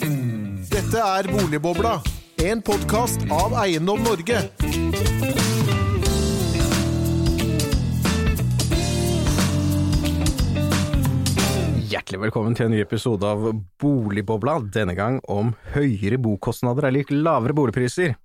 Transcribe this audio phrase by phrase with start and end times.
[0.00, 1.98] Dette er Boligbobla,
[2.40, 4.38] en podkast av Eiendom Norge.
[11.90, 13.50] Hjertelig velkommen til en ny episode av
[13.82, 18.16] Boligbobla, denne gang om høyere bokostnader er lik lavere boligpriser.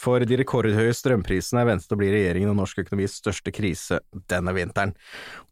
[0.00, 3.98] For de rekordhøye strømprisene ventet å bli regjeringen og norsk økonomis største krise
[4.32, 4.94] denne vinteren.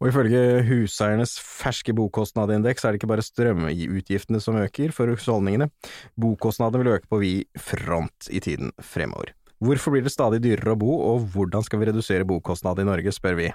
[0.00, 5.68] Og ifølge Huseiernes ferske bokostnadindeks er det ikke bare strømutgiftene som øker for husholdningene,
[6.16, 9.34] bokostnadene vil øke på vid front i tiden fremover.
[9.58, 13.12] Hvorfor blir det stadig dyrere å bo, og hvordan skal vi redusere bokostnadene i Norge,
[13.12, 13.50] spør vi.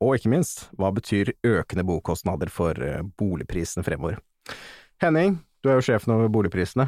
[0.00, 4.20] Og ikke minst, hva betyr økende bokostnader for eh, boligprisene fremover?
[5.02, 6.86] Henning, du er jo sjefen over boligprisene.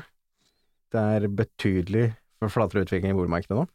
[0.92, 2.06] Det er betydelig
[2.50, 3.68] flatere utvikling i boligmarkedet nå?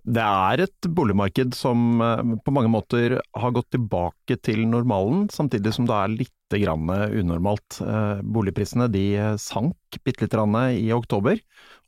[0.00, 5.74] Det er et boligmarked som eh, på mange måter har gått tilbake til normalen, samtidig
[5.76, 7.82] som det er litt grann unormalt.
[7.84, 9.04] Eh, boligprisene de
[9.38, 11.36] sank bitte litt i oktober,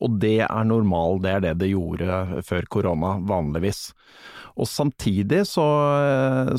[0.04, 3.88] og det er normal, det er det det gjorde før korona vanligvis.
[4.56, 5.66] Og samtidig så,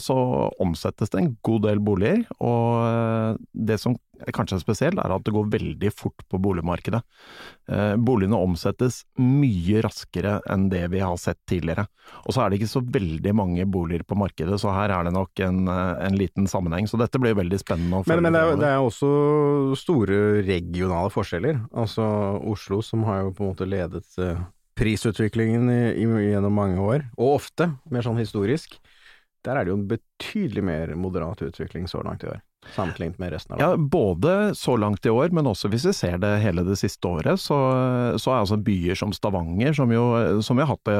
[0.02, 0.17] så,
[0.63, 3.97] omsettes det en god del boliger, og det som
[4.31, 7.02] kanskje er spesielt, er at det går veldig fort på boligmarkedet.
[7.71, 11.88] Eh, boligene omsettes mye raskere enn det vi har sett tidligere.
[12.23, 15.16] Og så er det ikke så veldig mange boliger på markedet, så her er det
[15.16, 16.88] nok en, en liten sammenheng.
[16.89, 18.21] Så dette blir veldig spennende å følge.
[18.21, 19.11] Men, men det, er, det er også
[19.80, 21.64] store regionale forskjeller.
[21.83, 22.08] Altså
[22.53, 24.44] Oslo, som har jo på en måte ledet eh,
[24.79, 28.80] prisutviklingen i, i, gjennom mange år, og ofte mer sånn historisk,
[29.43, 32.41] der er det jo en betydelig mer moderat utvikling så langt i år,
[32.75, 33.80] sammenlignet med resten av landet.
[33.80, 37.09] Ja, både så langt i år, men også hvis vi ser det hele det siste
[37.09, 37.58] året, så,
[38.22, 40.05] så er altså byer som Stavanger, som jo,
[40.45, 40.92] som jo har hatt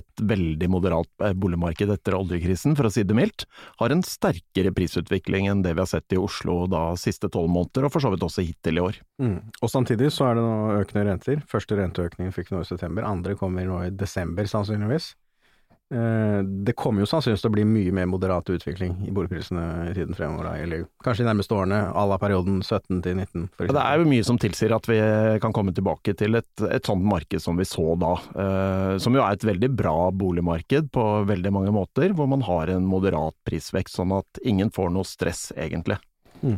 [0.00, 3.46] et veldig moderat eh, boligmarked etter oljekrisen, for å si det mildt,
[3.82, 7.86] har en sterkere prisutvikling enn det vi har sett i Oslo da siste tolv måneder,
[7.86, 9.00] og for så vidt også hittil i år.
[9.22, 9.38] Mm.
[9.60, 11.42] Og samtidig så er det nå økende renter.
[11.50, 15.12] Første renteøkningen fikk vi nå i september, andre kommer nå i desember sannsynligvis.
[15.92, 19.94] Eh, det kommer jo sannsynligvis til å bli mye mer moderat utvikling i boligprisene i
[19.96, 23.50] tiden fremover, eller kanskje de nærmeste årene, à la perioden 17 til 19.
[23.60, 24.98] det er jo mye som tilsier at vi
[25.42, 28.14] kan komme tilbake til et, et sånt marked som vi så da,
[28.44, 32.72] eh, som jo er et veldig bra boligmarked på veldig mange måter, hvor man har
[32.72, 36.00] en moderat prisvekst, sånn at ingen får noe stress, egentlig.
[36.40, 36.56] Mm.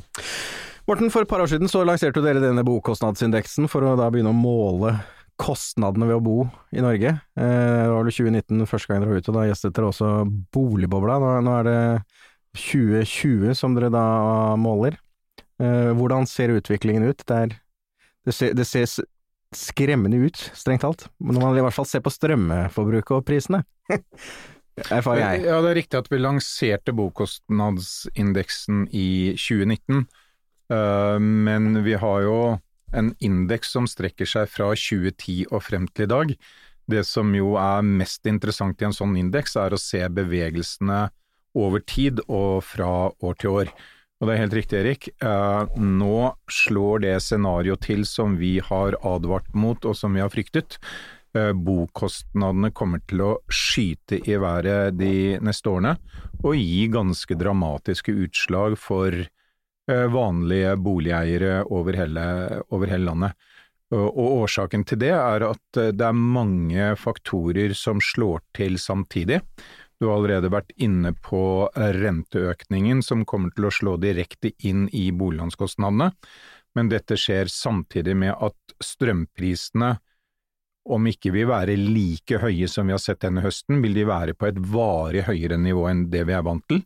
[0.86, 4.30] Morten, for et par år siden så lanserte dere denne bokostnadsindeksen for å da begynne
[4.30, 4.98] å måle
[5.40, 6.36] kostnadene ved å bo
[6.74, 7.16] i Norge.
[7.38, 10.10] Eh, det var vel 2019 første gang dere var ute, og da gjestet dere også
[10.54, 11.18] Boligbobla.
[11.44, 11.80] Nå, er det
[12.54, 14.06] 2020 som dere da
[14.60, 14.98] måler.
[15.62, 17.22] Eh, hvordan ser utviklingen ut?
[17.26, 17.56] Det, er,
[18.26, 18.86] det, ser, det ser
[19.54, 23.64] skremmende ut, strengt talt, når man i hvert fall ser på strømforbruket og prisene.
[24.90, 25.44] Erfarer jeg.
[25.46, 30.06] Ja, det er riktig at vi lanserte bokostnadsindeksen i 2019,
[30.74, 32.38] eh, men vi har jo
[32.94, 36.36] en indeks som strekker seg fra 2010 og frem til i dag.
[36.90, 41.08] Det som jo er mest interessant i en sånn indeks, er å se bevegelsene
[41.54, 43.74] over tid og fra år til år.
[44.20, 45.08] Og det er helt riktig, Erik.
[45.24, 46.18] Eh, nå
[46.50, 50.78] slår det scenarioet til som vi har advart mot og som vi har fryktet.
[51.34, 55.96] Eh, bokostnadene kommer til å skyte i været de neste årene
[56.44, 59.24] og gi ganske dramatiske utslag for
[59.88, 62.24] vanlige boligeiere over hele,
[62.72, 63.48] over hele landet.
[63.94, 69.42] Og årsaken til det er at eh, det er mange faktorer som slår til samtidig.
[70.00, 75.10] Du har allerede vært inne på renteøkningen som kommer til å slå direkte inn i
[75.14, 76.10] boliglånskostnadene,
[76.74, 79.94] men dette skjer samtidig med at strømprisene,
[80.84, 84.34] om ikke vil være like høye som vi har sett denne høsten, vil de være
[84.36, 86.82] på et varig høyere nivå enn det vi er vant til.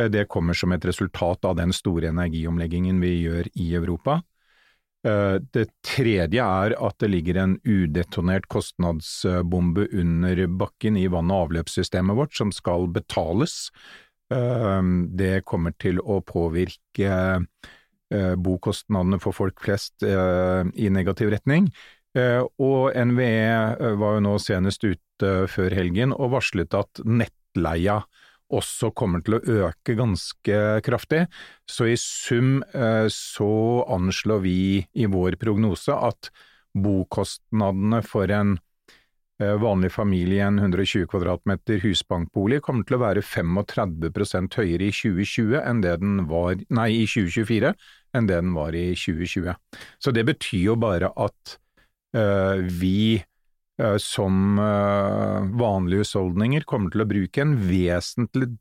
[0.00, 4.20] Eh, det kommer som et resultat av den store energiomleggingen vi gjør i Europa.
[5.06, 11.48] Eh, det tredje er at det ligger en udetonert kostnadsbombe under bakken i vann- og
[11.48, 13.70] avløpssystemet vårt som skal betales.
[14.32, 17.46] Eh, det kommer til å påvirke
[18.10, 21.68] bokostnadene for folk flest i negativ retning.
[22.58, 28.00] Og NVE var jo nå senest ute før helgen og varslet at nettleia
[28.50, 31.26] også kommer til å øke ganske kraftig.
[31.68, 33.52] Så i sum eh, så
[33.90, 34.56] anslår vi
[34.92, 36.32] i vår prognose at
[36.74, 38.56] bokostnadene for en
[39.42, 44.94] eh, vanlig familie i en 120 kvadratmeter husbankbolig kommer til å være 35% høyere i
[44.94, 47.74] 2020 enn det den var, nei, i 2024
[48.18, 49.58] enn det den var i 2020.
[50.02, 51.58] Så det betyr jo bare at
[52.18, 53.29] uh, vi Eh,
[54.02, 58.52] som eh, vanlige husholdninger kommer til å bruke en vesentlig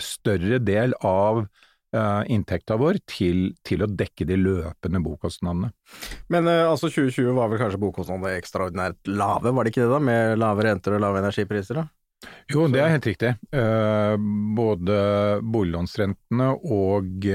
[0.00, 5.68] større del av uh, inntekta vår til, til, å dekke de løpende bokostnadene.
[6.32, 10.00] Men altså 2020 var vel kanskje bokostnadene ekstraordinært lave, var det ikke det da?
[10.08, 11.86] Med lave renter og lave energipriser, da?
[12.48, 13.34] Jo, det er helt riktig.
[14.56, 14.96] Både
[15.44, 17.26] boliglånsrentene og,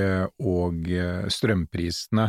[0.42, 0.90] og
[1.38, 2.26] strømprisene,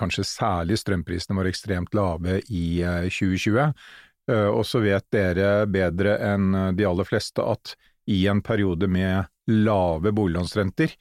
[0.00, 2.64] kanskje særlig strømprisene, var ekstremt lave i
[3.06, 3.70] 2020.
[4.28, 7.72] Og så vet dere bedre enn de aller fleste at
[8.12, 10.92] i en periode med lave boliglånsrenter,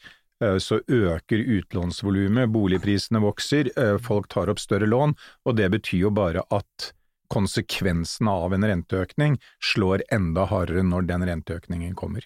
[0.44, 5.16] Eh, så øker utlånsvolumet, boligprisene vokser, eh, folk tar opp større lån,
[5.46, 6.92] og det betyr jo bare at
[7.34, 12.24] konsekvensene av en renteøkning slår enda hardere når den renteøkningen kommer.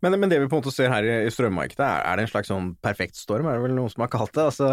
[0.00, 2.30] Men, men det vi på en måte ser her i strømmarkedet, er, er det en
[2.34, 4.44] slags sånn perfekt storm, er det vel noen som har kalt det?
[4.44, 4.68] Altså,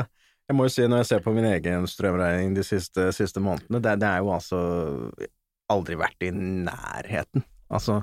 [0.50, 3.80] jeg må jo si når jeg ser på min egen strømregning de siste, siste månedene,
[3.84, 4.62] det, det, er jo altså
[5.72, 7.46] aldri vært i nærheten.
[7.72, 8.02] Altså,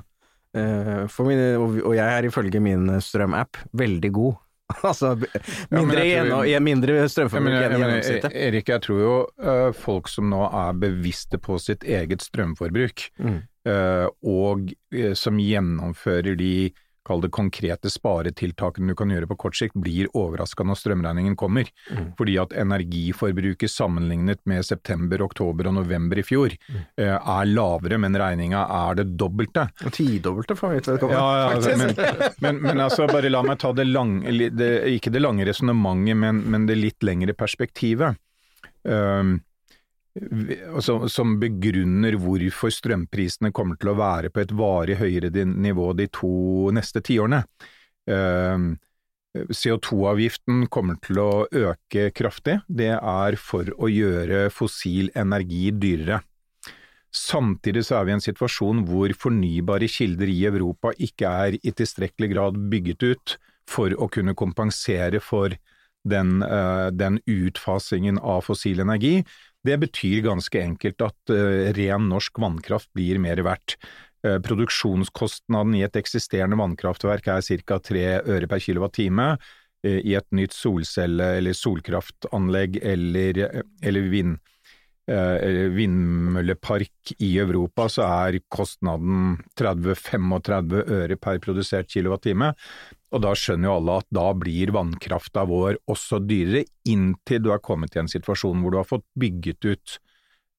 [0.49, 4.39] Uh, min, og jeg er ifølge min strømapp veldig god.
[4.89, 5.11] altså
[5.69, 8.33] mindre, ja, tror, mindre strømforbruk enn gjennomsnittet.
[8.33, 9.13] Erik, jeg tror jo
[9.45, 13.39] uh, folk som nå er bevisste på sitt eget strømforbruk, mm.
[13.69, 14.73] uh, og
[15.17, 16.53] som gjennomfører de
[17.07, 21.69] kall det konkrete sparetiltakene du kan gjøre på kort sikt, blir overraska når strømregningen kommer.
[21.89, 22.11] Mm.
[22.19, 26.79] Fordi at energiforbruket sammenlignet med september, oktober og november i fjor mm.
[27.01, 29.67] eh, er lavere, men regninga er det dobbelte.
[29.89, 31.19] Tidobbelte, for mitt vedkommende.
[31.19, 31.95] Ja, ja, men,
[32.45, 36.43] men, men, altså, bare la meg ta det lange, det, ikke det lange resonnementet, men,
[36.49, 38.19] men, det litt lengre perspektivet.
[38.83, 39.39] Um,
[41.13, 46.71] som begrunner hvorfor strømprisene kommer til å være på et varig høyere nivå de to
[46.75, 47.43] neste tiårene.
[48.09, 48.71] Ehm,
[49.33, 52.59] CO2-avgiften kommer til å øke kraftig.
[52.67, 56.23] Det er for å gjøre fossil energi dyrere.
[57.09, 61.73] Samtidig så er vi i en situasjon hvor fornybare kilder i Europa ikke er i
[61.73, 63.37] tilstrekkelig grad bygget ut
[63.69, 65.53] for å kunne kompensere for
[66.05, 69.23] den, eh, den utfasingen av fossil energi.
[69.67, 73.75] Det betyr ganske enkelt at uh, ren norsk vannkraft blir mer verdt.
[74.25, 77.79] Uh, produksjonskostnaden i et eksisterende vannkraftverk er ca.
[77.83, 79.33] 3 øre per kilowattime.
[79.85, 83.41] Uh, I et nytt solcelle- eller solkraftanlegg eller,
[83.83, 84.39] eller vind,
[85.09, 92.51] vindmøllepark i Europa, så er kostnaden 30-35 øre per produsert kilowattime.
[93.09, 97.63] Og da skjønner jo alle at da blir vannkrafta vår også dyrere, inntil du er
[97.65, 99.95] kommet i en situasjon hvor du har fått bygget ut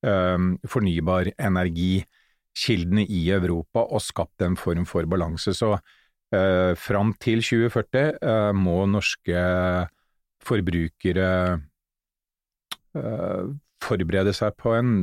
[0.06, 5.55] um, fornybar energikildene i Europa og skapt en form for balanse.
[5.55, 9.46] Så uh, fram til 2040 uh, må norske
[10.43, 11.31] forbrukere
[12.99, 13.46] uh,
[13.85, 14.94] forberede seg på en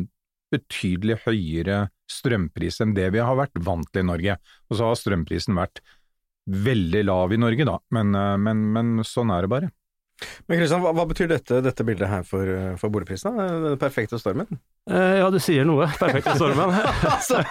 [0.54, 4.38] betydelig høyere strømpris enn det vi har vært vant til i Norge.
[4.70, 5.82] Og så har strømprisen vært
[6.48, 9.72] veldig lav i Norge, da, men, eh, men, men sånn er det bare.
[10.48, 12.50] Men Kristian, hva, hva, betyr dette, dette, bildet her for,
[12.82, 13.46] for boligprisene?
[13.64, 14.60] Den perfekte stormen?
[14.90, 15.86] Eh, ja, du sier noe.
[16.00, 16.74] Perfekte stormen.
[17.18, 17.44] altså,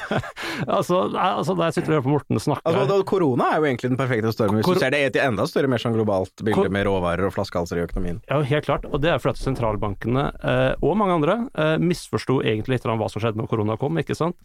[0.67, 4.01] altså, altså, der sitter vi og Morten og snakker altså, Korona er jo egentlig den
[4.01, 6.59] perfekte stormen, hvis Kor du ser det i et enda større, mer sånn globalt bilde
[6.59, 8.21] Kor med råvarer og flaskehalser i økonomien.
[8.31, 8.89] Ja, helt klart.
[8.91, 13.11] Og det er fordi at sentralbankene, eh, og mange andre, eh, misforsto egentlig litt hva
[13.13, 14.39] som skjedde når korona kom, ikke sant.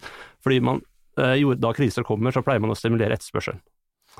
[0.43, 0.81] Fordi man,
[1.17, 3.61] eh, da kriser kommer, så pleier man å stimulere etterspørselen.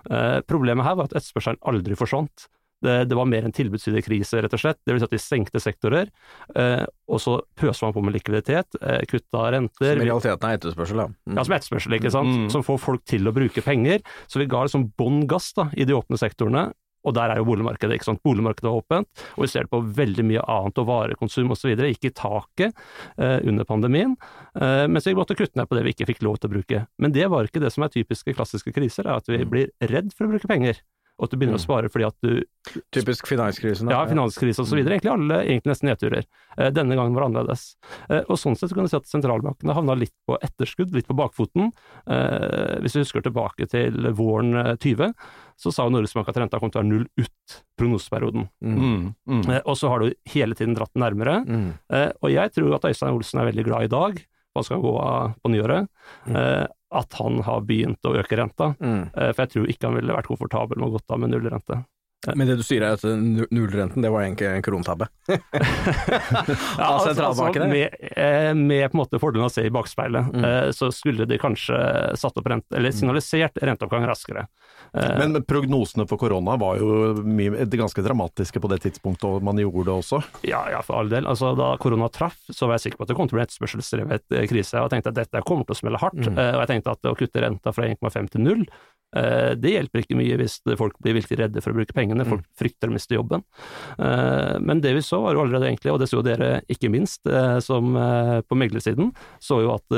[0.09, 2.47] Eh, problemet her var at etterspørselen aldri forsvant.
[2.81, 4.79] Det, det, var mer en tilbudsside krise, rett og slett.
[4.85, 6.11] Det vil si at de stengte sektorer,
[6.57, 10.57] eh, og så pøser man på med likviditet, eh, kutta renter Som i realiteten er
[10.57, 11.07] etterspørsel, da.
[11.13, 11.37] Mm.
[11.37, 12.37] Ja, som etterspørsel, ikke sant.
[12.37, 12.51] Mm.
[12.53, 14.01] Som får folk til å bruke penger.
[14.25, 16.71] Så vi ga liksom bånn gass da, i de åpne sektorene,
[17.07, 17.97] og der er jo boligmarkedet.
[17.97, 18.21] ikke sant?
[18.25, 21.73] Boligmarkedet er åpent, og vi ser det på veldig mye annet, og varekonsum osv.
[21.73, 22.77] Gikk i taket
[23.17, 24.15] eh, under pandemien,
[24.55, 26.85] eh, mens vi måtte kutte ned på det vi ikke fikk lov til å bruke.
[27.01, 29.51] Men det var ikke det som er typiske klassiske kriser, er at vi mm.
[29.53, 30.81] blir redd for å bruke penger
[31.21, 31.61] og at du begynner mm.
[31.61, 32.41] å spare fordi at du
[32.93, 33.89] Typisk finanskrisen?
[33.93, 34.79] Ja, finanskrise osv.
[34.79, 34.87] Mm.
[34.87, 36.25] Egentlig alle, egentlig nesten nedturer.
[36.57, 37.63] Eh, denne gangen var det annerledes.
[38.09, 41.17] Eh, og sånn sett kan du si at sentralbankene havna litt på etterskudd, litt på
[41.17, 41.71] bakfoten.
[42.05, 45.13] Eh, hvis du husker tilbake til våren 20,
[45.61, 48.49] så sa Norges Bank at renta kom til å være null ut prognoseperioden.
[48.65, 48.77] Mm.
[48.81, 49.07] Mm.
[49.25, 49.55] mm.
[49.61, 51.39] Og så har du hele tiden dratt nærmere.
[51.45, 51.71] Mm.
[52.21, 55.33] Og jeg tror at Øystein Olsen er veldig glad i dag, hva skal gå av
[55.41, 55.89] på nyåret.
[56.29, 58.73] Mm at han har begynt å øke renta.
[58.79, 59.01] Mm.
[59.15, 61.83] Eh, for jeg tror ikke han ville vært komfortabel med å gått av med nullrente.
[62.35, 63.03] Men det du sier er at
[63.49, 65.07] nullrenten, det var egentlig en krontabbe?
[65.31, 65.39] ja,
[66.85, 70.45] altså, altså, med, eh, med, på en måte fordelen å se i bakspeilet, mm.
[70.45, 71.79] Eh, så skulle de kanskje
[72.21, 74.45] satt opp rente, eller signalisert renteoppgang raskere.
[74.93, 79.59] Eh, men, prognosene for korona var jo mye, ganske dramatiske på det tidspunktet, og man
[79.61, 80.21] gjorde det også?
[80.47, 81.27] Ja, ja for all del.
[81.29, 83.45] Altså, da korona traff, så var jeg sikker på at det kom til å bli
[83.47, 86.25] etterspørselsdrevet krise, og jeg tenkte at dette kommer til å smelle hardt.
[86.25, 86.39] Mm.
[86.39, 88.65] Og jeg tenkte at å kutte renta fra 1,5 til 0
[89.11, 92.87] det hjelper ikke mye hvis folk blir virkelig redde for å bruke pengene, folk frykter
[92.87, 93.41] å miste jobben.
[93.99, 97.27] Men det vi så var jo allerede egentlig, og det så jo dere ikke minst,
[97.59, 99.11] som på meglersiden,
[99.43, 99.97] så jo at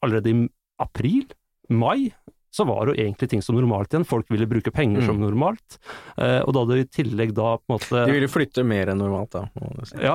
[0.00, 0.46] allerede i
[0.80, 1.28] april,
[1.68, 2.08] mai,
[2.54, 4.06] så var det jo egentlig ting som normalt igjen.
[4.06, 5.06] Folk ville bruke penger mm.
[5.08, 5.78] som normalt.
[6.14, 9.02] Eh, og da hadde i tillegg da på en måte De ville flytte mer enn
[9.02, 9.48] normalt, da.
[9.90, 9.98] Si.
[10.04, 10.14] Ja.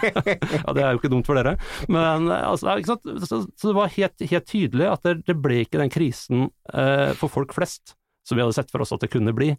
[0.56, 1.58] ja, det er jo ikke dumt for dere.
[1.92, 3.12] Men eh, altså, ikke sant?
[3.28, 7.12] Så, så det var helt, helt, tydelig at det, det ble ikke den krisen eh,
[7.20, 7.92] for folk flest
[8.26, 9.52] som vi hadde sett for oss at det kunne bli.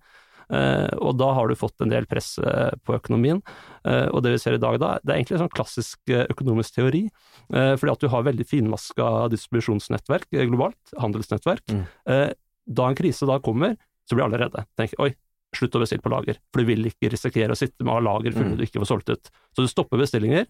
[0.54, 3.42] Eh, og da har du fått en del press eh, på økonomien.
[3.88, 6.80] Eh, og det vi ser i dag da, det er egentlig en sånn klassisk økonomisk
[6.80, 7.08] teori.
[7.48, 11.64] fordi at du har veldig finmaska distribusjonsnettverk globalt, handelsnettverk.
[11.72, 11.86] Mm.
[12.68, 14.66] Da en krise da kommer, så blir alle redde.
[14.76, 15.14] Tenker oi,
[15.56, 18.04] slutt å bestille på lager, for du vil ikke risikere å sitte med å ha
[18.04, 18.58] lager før mm.
[18.60, 19.32] du ikke får solgt ut.
[19.56, 20.50] Så du stopper bestillinger,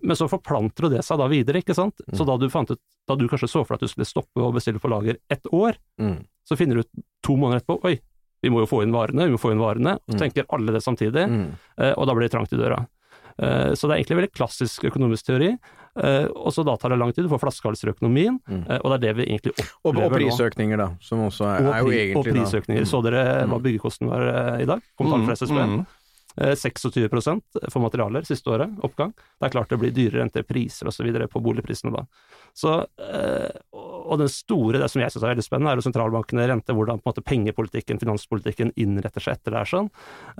[0.00, 2.00] men så forplanter det seg da videre, ikke sant.
[2.06, 2.16] Mm.
[2.16, 4.52] Så da du, fant ut, da du kanskje så for at du skulle stoppe å
[4.54, 6.16] bestille på lager ett år, mm.
[6.48, 7.98] så finner du ut to måneder etterpå oi,
[8.44, 9.96] vi må jo få inn varene, vi må få inn varene.
[10.02, 10.24] Og så mm.
[10.26, 11.46] tenker alle det samtidig, mm.
[11.80, 12.82] Eh, og da blir det trangt i døra.
[13.38, 15.50] Eh, så det er egentlig veldig klassisk økonomisk teori,
[16.04, 18.62] eh, og så da tar det lang tid, du får flaskehalser i økonomien, mm.
[18.76, 20.12] og det er det vi egentlig opplever nå.
[20.12, 22.86] Og, prisøkninger, da, som også er, er jo egentlig Og prisøkninger.
[22.86, 22.92] Da.
[22.92, 24.88] Så dere hva byggekosten var i dag?
[24.98, 25.84] Kom tall fra SSB.
[26.34, 29.12] 26% for materialer siste året, oppgang.
[29.38, 31.06] Det er klart det blir dyrere renter, priser osv.
[31.30, 32.02] på boligprisene da.
[32.58, 32.72] Så,
[34.04, 37.00] og det store, det som jeg syns er veldig spennende, er jo sentralbankene rente, hvordan
[37.00, 39.90] på en måte pengepolitikken, finanspolitikken innretter seg etter det er sånn.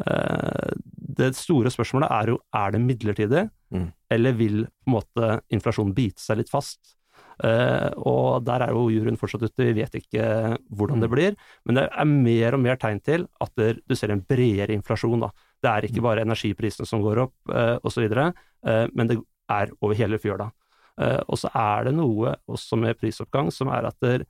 [0.04, 0.75] Eh,
[1.21, 3.88] det store spørsmålet er jo er det midlertidig, mm.
[4.16, 6.94] eller vil på en måte inflasjonen bite seg litt fast?
[7.35, 11.14] Uh, og der er jo juryen fortsatt ute, vi vet ikke hvordan det mm.
[11.16, 11.38] blir.
[11.66, 15.25] Men det er mer og mer tegn til at du ser en bredere inflasjon.
[15.25, 15.33] Da.
[15.59, 16.06] Det er ikke mm.
[16.06, 19.18] bare energiprisene som går opp, uh, osv., uh, men det
[19.50, 20.47] er over hele fjøla.
[21.00, 24.26] Uh, og så er det noe også med prisoppgang som er at der,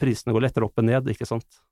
[0.00, 1.62] prisene går lettere opp enn ned, ikke sant.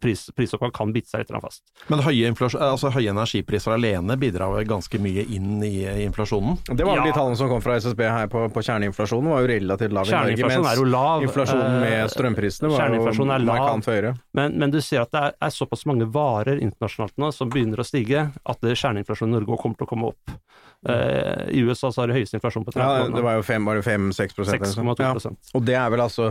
[0.00, 1.62] Pris, prisoppgang kan bite seg litt fast.
[1.90, 6.58] Men høye, altså høye, energipriser alene bidrar ganske mye inn i inflasjonen?
[6.66, 7.12] Det var vel ja.
[7.12, 10.14] de tallene som kom fra SSB her på, på kjerneinflasjonen, var jo relativt lav i
[10.16, 10.50] Norge.
[10.50, 11.26] Mens er jo lav.
[11.26, 14.14] inflasjonen med eh, strømprisene var jo markant høyere.
[14.34, 17.82] Men, men, du ser at det er, er, såpass mange varer internasjonalt nå som begynner
[17.82, 20.38] å stige, at kjerneinflasjonen i Norge kommer til å komme opp.
[20.86, 23.00] Uh, I USA så har det høyeste inflasjon på 30 år.
[23.00, 24.46] Ja, det var jo 5-6%
[24.78, 25.32] 6,2 ja.
[25.58, 26.28] Og det er vel altså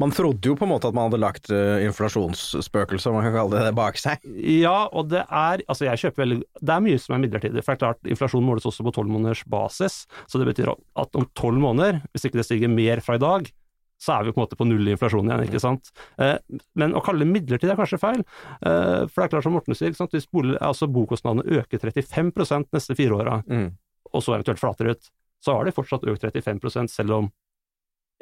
[0.00, 3.36] Man trodde jo på en måte at man hadde lagt uh, inflasjonsspøkelset, om man kan
[3.36, 4.24] kalle det det, bak seg.
[4.40, 7.60] Ja, og det er Altså, jeg kjøper veldig Det er mye som er midlertidig.
[7.60, 10.04] For det er klart, inflasjon måles også på tolv måneders basis.
[10.30, 13.50] Så det betyr at om tolv måneder, hvis ikke det stiger mer fra i dag,
[14.00, 15.92] så er vi på en måte på null inflasjon igjen, ikke sant.
[16.16, 16.38] Eh,
[16.80, 18.22] men å kalle det midlertidig er kanskje feil.
[18.64, 22.32] Eh, for det er klart som Morten sier, hvis bolig, altså bokostnadene øker 35
[22.72, 23.68] neste fire åra, mm
[24.10, 25.12] og så eventuelt flater ut,
[25.44, 27.30] så har de fortsatt økt 35 selv om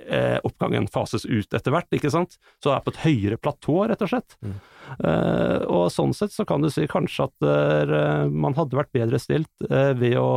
[0.06, 2.38] eh, oppgangen fases ut etter hvert, ikke sant.
[2.62, 4.38] Så det er på et høyere platå, rett og slett.
[4.44, 4.58] Mm.
[4.98, 9.20] Eh, og sånn sett så kan du si kanskje at eh, man hadde vært bedre
[9.22, 10.30] stilt eh, ved å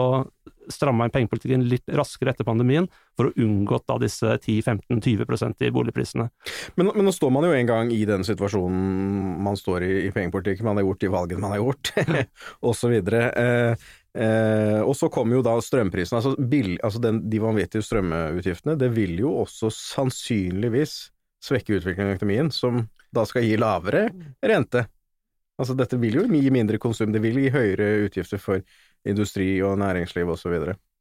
[0.71, 6.27] stramme inn pengepolitikken litt raskere etter pandemien, for å unngå da disse 10-15-20% i boligprisene.
[6.77, 10.11] Men, men, nå står man jo en gang i den situasjonen man står i i
[10.15, 11.91] pengepolitikken, man har gjort de valgene man har gjort,
[12.71, 12.95] osv.
[12.95, 16.19] Eh, Eh, og så kommer jo da strømprisene.
[16.19, 20.95] Altså, bill, altså den, de vanvittige strømutgiftene, det vil jo også sannsynligvis
[21.41, 24.07] svekke utviklingen i økonomien, som da skal gi lavere
[24.45, 24.85] rente.
[25.61, 28.63] Altså dette vil jo gi mindre konsum, det vil gi høyere utgifter for
[29.07, 30.55] industri og næringsliv osv.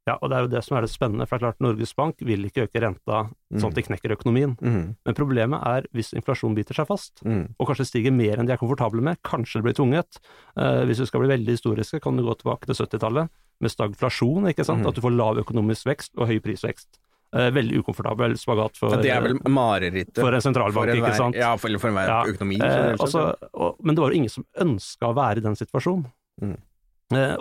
[0.09, 1.91] Ja, og det er jo det som er det spennende, for det er klart Norges
[1.93, 3.19] Bank vil ikke øke renta
[3.53, 4.55] sånn at de knekker økonomien.
[4.57, 4.95] Mm.
[4.97, 7.43] Men problemet er hvis inflasjonen biter seg fast, mm.
[7.61, 10.17] og kanskje stiger mer enn de er komfortable med, kanskje det blir tvunget.
[10.55, 13.29] Uh, hvis vi skal bli veldig historiske, kan du gå tilbake til 70-tallet
[13.61, 14.81] med stagflasjon, ikke sant.
[14.81, 14.89] Mm.
[14.89, 16.89] At du får lav økonomisk vekst og høy prisvekst.
[17.31, 21.03] Uh, veldig ukomfortabel spagat for, ja, det er vel marerittet for en sentralbank, for en
[21.03, 21.37] ikke sant.
[21.37, 22.17] Ja, for, for enhver ja.
[22.33, 22.57] økonomi.
[22.57, 26.09] Uh, altså, og, men det var jo ingen som ønska å være i den situasjonen.
[26.41, 26.57] Mm.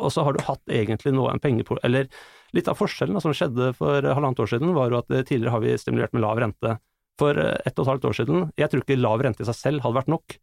[0.03, 2.09] og så har du hatt egentlig nå en pengepolitikk, Eller
[2.57, 5.65] Litt av forskjellen som skjedde for halvannet år siden, var jo at eh, tidligere har
[5.65, 6.77] vi stimulert med lav rente.
[7.21, 9.59] For eh, ett og et halvt år siden, jeg tror ikke lav rente i seg
[9.59, 10.39] selv hadde vært nok,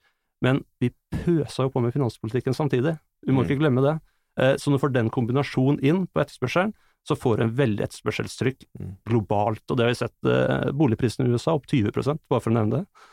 [0.46, 2.96] men vi pøsa jo på med finanspolitikken samtidig.
[3.26, 3.48] Vi må mm.
[3.48, 3.98] ikke glemme det.
[4.40, 6.76] Eh, så når du får den kombinasjonen inn på etterspørselen,
[7.08, 8.96] så får du en veldig etterspørselstrykk mm.
[9.08, 9.64] globalt.
[9.68, 10.32] Og det har vi sett
[10.76, 13.06] boligprisene i USA opp 20 bare for å nevne det.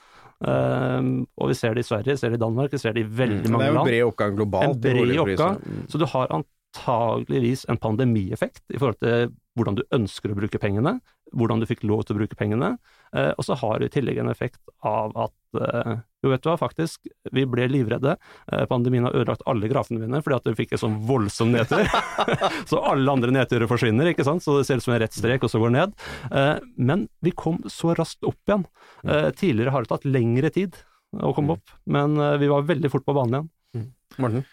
[0.44, 3.04] Um, og vi ser det i Sverige, vi ser det i Danmark, vi ser det
[3.04, 3.86] i veldig mm, mange land.
[3.88, 4.66] Det er jo bred oppgang globalt.
[4.66, 5.60] En bred oppgang.
[5.88, 6.34] Så du har
[6.74, 10.98] antageligvis en pandemieffekt i forhold til hvordan du ønsker å bruke pengene,
[11.34, 12.76] hvordan du fikk lov til å bruke pengene,
[13.14, 16.48] eh, og så har det i tillegg en effekt av at eh, jo, vet du
[16.48, 18.16] hva, faktisk, vi ble livredde.
[18.50, 21.86] Eh, pandemien har ødelagt alle grafene mine fordi at du fikk en sånn voldsom nedtur.
[22.70, 25.46] så alle andre nedturer forsvinner, ikke sant, så det ser ut som en rett strek,
[25.46, 25.94] og så går det ned.
[26.34, 26.56] Eh,
[26.90, 28.66] men vi kom så raskt opp igjen.
[29.06, 30.82] Eh, tidligere har det tatt lengre tid
[31.22, 33.90] å komme opp, men vi var veldig fort på banen igjen.
[34.18, 34.46] Morten?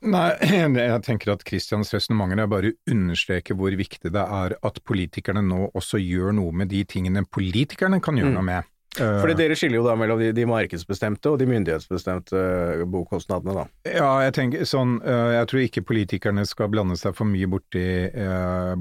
[0.00, 0.30] Nei,
[0.80, 5.42] jeg tenker at Kristians resonnementer er bare å understreke hvor viktig det er at politikerne
[5.46, 8.36] nå også gjør noe med de tingene politikerne kan gjøre Mm.
[8.38, 8.68] noe med.
[8.96, 13.54] Fordi Eh, dere skiller jo da mellom de, de markedsbestemte og de myndighetsbestemte eh, bokostnadene,
[13.54, 13.64] da.
[13.86, 17.84] Ja, jeg tenker sånn eh, Jeg tror ikke politikerne skal blande seg for mye borti,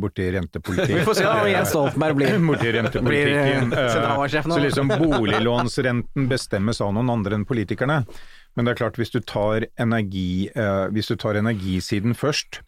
[0.01, 0.95] borti rentepolitikk.
[0.97, 3.69] Vi får se da om Jens Stoltenberg blir Borti rentepolitikken.
[3.69, 4.55] Blir, nå.
[4.55, 8.01] Så liksom boliglånsrenten bestemmes av noen andre enn politikerne.
[8.57, 10.49] Men det er klart, hvis du tar, energi,
[10.95, 12.63] hvis du tar energisiden først,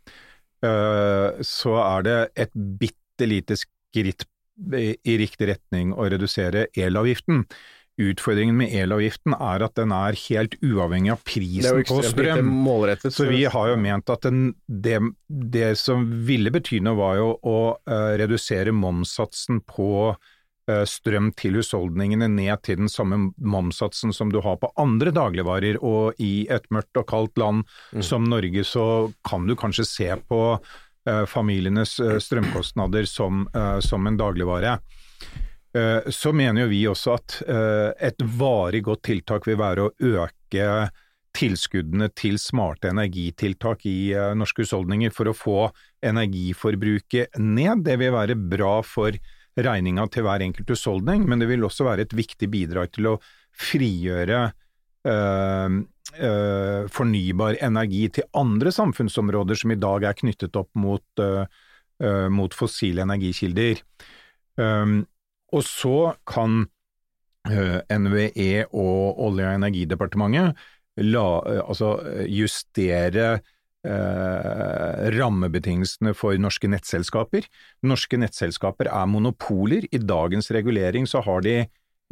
[0.62, 4.28] eh, så er det et bitte lite skritt
[4.62, 7.46] i riktig retning å redusere elavgiften.
[8.02, 12.52] Utfordringen med elavgiften er at den er helt uavhengig av prisen på strøm.
[13.12, 17.32] Så vi har jo ment at den, det, det som ville bety noe var jo
[17.36, 24.32] å uh, redusere momssatsen på uh, strøm til husholdningene ned til den samme momssatsen som
[24.34, 27.68] du har på andre dagligvarer, og i et mørkt og kaldt land
[28.00, 28.86] som Norge så
[29.28, 30.42] kan du kanskje se på
[31.26, 34.80] familienes eh, strømkostnader som, eh, som en dagligvare.
[35.74, 39.94] Eh, Så mener jo vi også at eh, et varig godt tiltak vil være å
[39.98, 40.92] øke
[41.32, 45.60] tilskuddene til smarte energitiltak i eh, norske husholdninger for å få
[46.04, 47.86] energiforbruket ned.
[47.88, 49.16] Det vil være bra for
[49.58, 53.20] regninga til hver enkelt husholdning, men det vil også være et viktig bidrag til å
[53.58, 54.61] frigjøre eh, eh,
[56.92, 61.46] fornybar energi til andre samfunnsområder som i dag er knyttet opp mot, eh,
[62.04, 63.82] eh, mot fossile energikilder.
[64.58, 65.08] Um,
[65.52, 66.68] og så kan
[67.48, 70.56] eh, NVE og Olje- og energidepartementet
[71.02, 71.96] la, eh, altså
[72.28, 73.42] justere
[73.84, 77.48] eh, rammebetingelsene for norske nettselskaper.
[77.88, 79.88] Norske nettselskaper er monopoler.
[79.92, 81.66] I dagens regulering så de,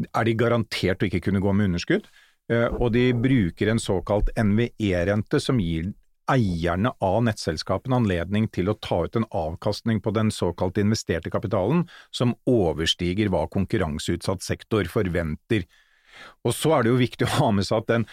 [0.10, 4.31] er de garantert å ikke kunne gå med underskudd, eh, og de bruker en såkalt
[4.33, 5.91] NVE-rente som gir
[6.29, 11.85] eierne av nettselskapene anledning til å ta ut en avkastning på den såkalt investerte kapitalen
[12.15, 15.65] som overstiger hva konkurranseutsatt sektor forventer.
[16.45, 18.07] Og så er det jo viktig å ha med seg at den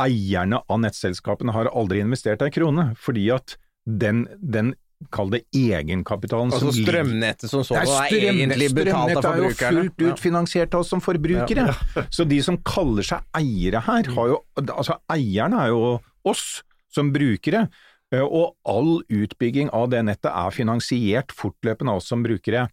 [0.00, 4.74] eierne av nettselskapene har aldri investert ei krone, fordi at den, den
[5.08, 9.30] kall det egenkapitalen Altså som ligger strømnettet som Nei, sådan er egentlig betalt av strømnettet
[9.30, 11.68] er jo fullt ut finansiert av oss som forbrukere.
[12.16, 15.84] Så de som kaller seg eiere her, har jo Altså, eierne er jo
[16.28, 17.68] oss som brukere.
[18.12, 22.68] eh, Og all utbygging av det nettet er finansiert fortløpende av oss som brukere.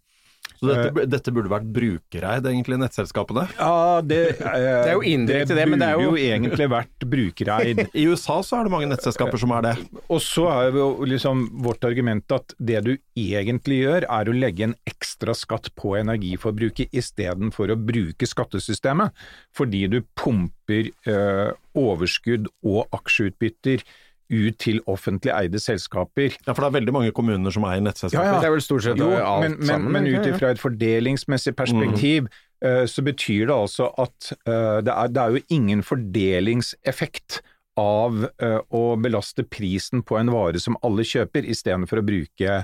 [0.58, 3.44] Så dette, dette burde vært brukereid, egentlig, nettselskapene?
[3.58, 7.84] Ja, det, er jo indirekte det, men det er jo- burde jo egentlig vært brukereid.
[8.02, 9.74] I USA så er det mange nettselskaper som er det.
[10.08, 14.66] Og så er jo liksom vårt argument at det du egentlig gjør, er å legge
[14.68, 19.14] en ekstra skatt på energiforbruket istedenfor å bruke skattesystemet,
[19.56, 23.84] fordi du pumper eh, overskudd og aksjeutbytter
[24.28, 26.34] ut til offentlig eide selskaper.
[26.44, 28.26] Ja, For det er veldig mange kommuner som eier nettselskaper.
[28.26, 28.40] Ja, ja.
[28.42, 29.94] Det er vel stort sett Jo, alt men, men, sammen.
[29.96, 32.28] men ut ifra et fordelingsmessig perspektiv,
[32.64, 37.40] eh, så betyr det altså at uh, det, er, det er jo ingen fordelingseffekt
[37.78, 42.60] av uh, å belaste prisen på en vare som alle kjøper, istedenfor å bruke,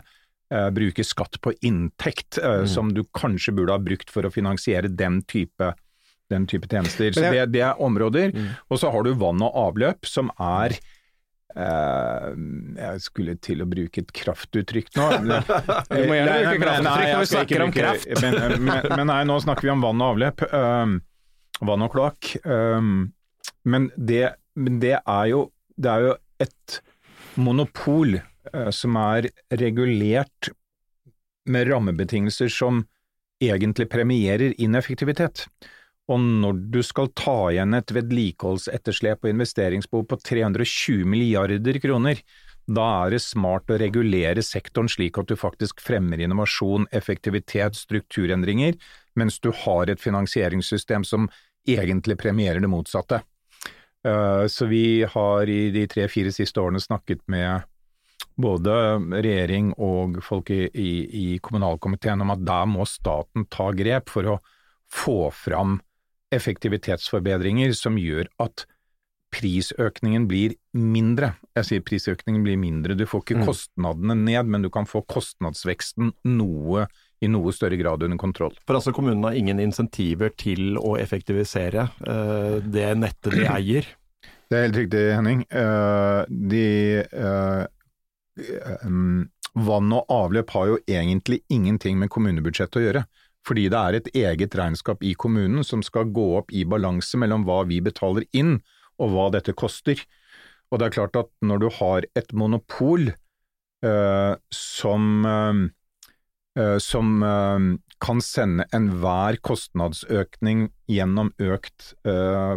[0.76, 2.66] bruke skatt på inntekt, mm.
[2.70, 5.72] som du kanskje burde ha brukt for å finansiere den type
[6.32, 7.12] den type tjenester.
[7.12, 8.34] Så det, det er områder.
[8.68, 10.93] Og så har du vann og avløp, som er eh,
[11.54, 15.08] Jeg skulle til å bruke et kraftuttrykk nå.
[15.92, 18.08] Du må gjerne bruke kraftuttrykk når vi snakker om kraft.
[18.22, 20.46] Men, men, men nei, nå snakker vi om vann og avløp.
[20.50, 20.96] Um,
[21.62, 22.32] vann og kloakk.
[22.42, 23.12] Um,
[23.64, 25.46] men det, men det er jo
[25.80, 26.80] det er jo et
[27.40, 30.50] monopol uh, som er regulert
[31.50, 32.84] med rammebetingelser som
[33.42, 35.46] egentlig premierer ineffektivitet.
[36.12, 42.20] Og når du skal ta igjen et vedlikeholdsetterslep og investeringsbehov på 320 milliarder kroner,
[42.64, 48.76] da er det smart å regulere sektoren slik at du faktisk fremmer innovasjon, effektivitet, strukturendringer,
[49.16, 51.28] mens du har et finansieringssystem som
[51.68, 53.22] egentlig premierer det motsatte.
[54.04, 57.64] Eh, Så vi har i de tre-fire siste årene snakket med
[58.36, 58.72] både
[59.24, 60.92] regjering og folk i, i,
[61.32, 64.38] i kommunalkomiteen om at der må staten ta grep for å
[64.90, 65.78] få fram
[66.34, 68.66] effektivitetsforbedringer som gjør at
[69.34, 71.32] prisøkningen blir mindre.
[71.58, 73.46] Jeg sier prisøkningen blir mindre, du får ikke Mm.
[73.48, 76.86] kostnadene ned, men du kan få kostnadsveksten noe,
[77.20, 78.54] i noe større grad under kontroll.
[78.66, 83.86] For altså kommunene har ingen insentiver til å effektivisere uh, det nettet de eier.
[84.50, 85.38] Det er helt riktig, Henning.
[85.50, 87.64] Uh, de uh,
[88.84, 93.02] um, Vann og avløp har jo egentlig ingenting med kommunebudsjettet å gjøre.
[93.44, 97.44] Fordi det er et eget regnskap i kommunen som skal gå opp i balanse mellom
[97.44, 98.56] hva vi betaler inn
[99.02, 100.00] og hva dette koster.
[100.72, 107.68] Og det er klart at når du har et monopol eh, som, eh, som eh,
[108.04, 111.94] kan sende enhver kostnadsøkning gjennom økt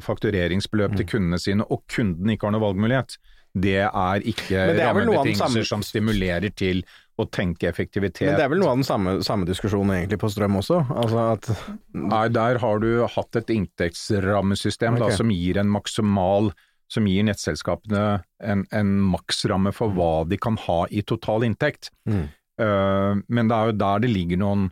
[0.04, 0.98] faktureringsbeløp mm.
[1.00, 3.16] til kundene sine, og kunden ikke har noe valgmulighet,
[3.64, 6.84] det er ikke det er rammebetingelser som stimulerer til
[7.18, 8.28] å tenke effektivitet.
[8.30, 10.84] Men det er vel noe av den samme, samme diskusjonen egentlig på strøm også?
[10.94, 11.50] Altså at...
[11.98, 15.08] Nei, der har du hatt et inntektsrammesystem okay.
[15.08, 16.52] da, som gir en maksimal
[16.88, 18.04] som gir nettselskapene
[18.44, 21.90] en, en maksramme for hva de kan ha i total inntekt.
[22.08, 22.28] Mm.
[22.62, 24.70] Uh, men det er jo der det ligger noen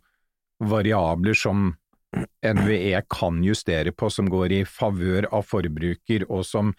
[0.63, 1.73] variabler som
[2.45, 6.71] NVE kan justere på, som går i favør av forbruker, og som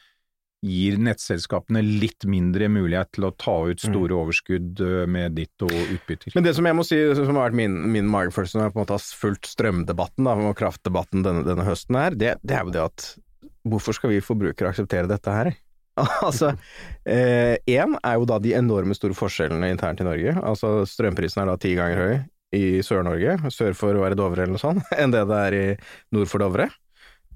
[0.64, 3.90] gir nettselskapene litt mindre mulighet til å ta ut mm.
[3.90, 6.32] store overskudd øh, med ditt og utbytter.
[6.36, 8.80] Men det som jeg må si som har vært min, min magefølelse når jeg på
[8.80, 12.66] en måte har fulgt strømdebatten da, og kraftdebatten denne, denne høsten her, det, det, er
[12.66, 13.08] jo det at
[13.66, 15.52] hvorfor skal vi forbrukere akseptere dette her?
[16.26, 16.52] altså,
[17.08, 20.34] én eh, er jo da de enorme store forskjellene internt i Norge.
[20.44, 22.16] Altså strømprisen er da ti ganger høy
[22.56, 25.64] i Sør-Norge, sør for å være Dovre eller noe sånt, enn det det er i
[26.14, 26.68] nord for Dovre.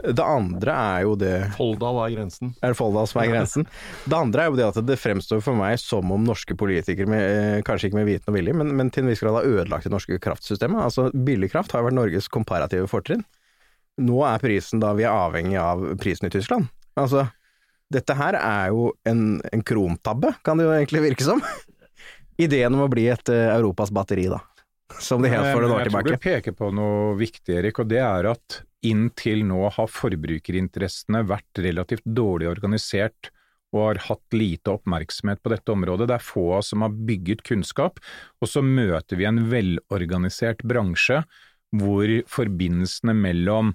[0.01, 2.53] Det andre er jo det Folldal er grensen.
[2.65, 3.67] Er det Folldal som er grensen?
[4.05, 7.25] Det andre er jo det at det fremstår for meg som om norske politikere, med,
[7.25, 9.89] eh, kanskje ikke med viten og vilje, men, men til en viss grad har ødelagt
[9.89, 10.81] det norske kraftsystemet.
[10.83, 13.27] Altså Billig kraft har vært Norges komparative fortrinn.
[14.01, 16.71] Nå er prisen da vi er avhengig av prisen i Tyskland.
[16.99, 17.27] Altså,
[17.93, 21.43] dette her er jo en, en krontabbe, kan det jo egentlig virke som.
[22.41, 24.41] Ideen om å bli et uh, Europas batteri, da.
[24.99, 26.11] Som det het for noen år tilbake.
[26.11, 29.91] Jeg tror du peker på noe viktig, Erik, og det er at inntil nå har
[29.93, 33.31] forbrukerinteressene vært relativt dårlig organisert
[33.71, 36.09] og har hatt lite oppmerksomhet på dette området.
[36.11, 38.01] Det er få av oss som har bygget kunnskap,
[38.43, 41.21] og så møter vi en velorganisert bransje
[41.79, 43.75] hvor forbindelsene mellom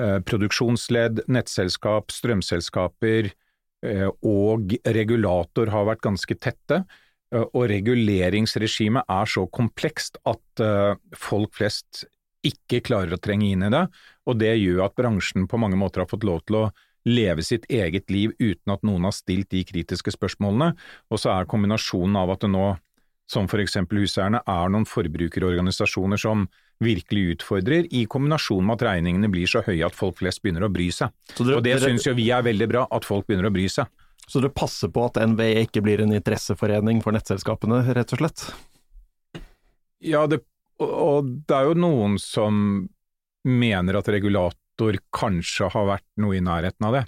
[0.00, 6.86] eh, produksjonsledd, nettselskap, strømselskaper eh, og regulator har vært ganske tette.
[7.34, 12.04] Eh, og reguleringsregimet er så komplekst at eh, folk flest
[12.46, 13.86] ikke klarer å trenge inn i det,
[14.26, 16.66] og det gjør at bransjen på mange måter har fått lov til å
[17.06, 20.72] leve sitt eget liv uten at noen har stilt de kritiske spørsmålene,
[21.10, 22.68] og så er kombinasjonen av at det nå,
[23.30, 26.46] som for eksempel huseierne, er noen forbrukerorganisasjoner som
[26.82, 30.70] virkelig utfordrer, i kombinasjon med at regningene blir så høye at folk flest begynner å
[30.70, 31.14] bry seg.
[31.34, 31.90] Dere, og det dere...
[31.90, 33.90] syns jo vi er veldig bra, at folk begynner å bry seg.
[34.26, 38.46] Så du passer på at NVE ikke blir en interesseforening for nettselskapene, rett og slett?
[40.02, 40.42] Ja, det
[40.82, 42.56] og det er jo noen som
[43.46, 47.04] mener at regulator kanskje har vært noe i nærheten av det.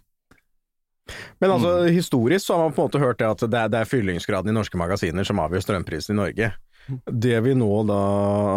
[1.40, 1.92] Men altså, mm.
[1.92, 4.52] historisk så har man på en måte hørt det at det er, det er fyllingsgraden
[4.52, 6.50] i norske magasiner som avgjør strømprisen i Norge.
[6.88, 8.02] Det vi nå da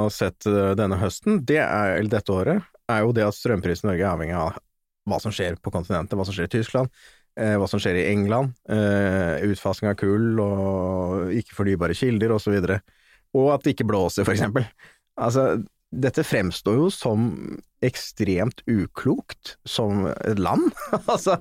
[0.05, 3.87] har sett eh, denne høsten, det er, eller dette året, er jo det at strømprisen
[3.87, 4.59] i Norge er avhengig av
[5.09, 6.91] hva som skjer på kontinentet, hva som skjer i Tyskland,
[7.59, 12.57] hva som skjer i England, eh, utfasing av kull og ikke-fornybare kilder osv.
[12.59, 12.81] Og, så
[13.37, 14.67] og at det ikke blåser, for eksempel.
[15.21, 17.27] Altså, dette fremstår jo som
[17.83, 20.69] ekstremt uklokt som et land,
[21.11, 21.39] altså,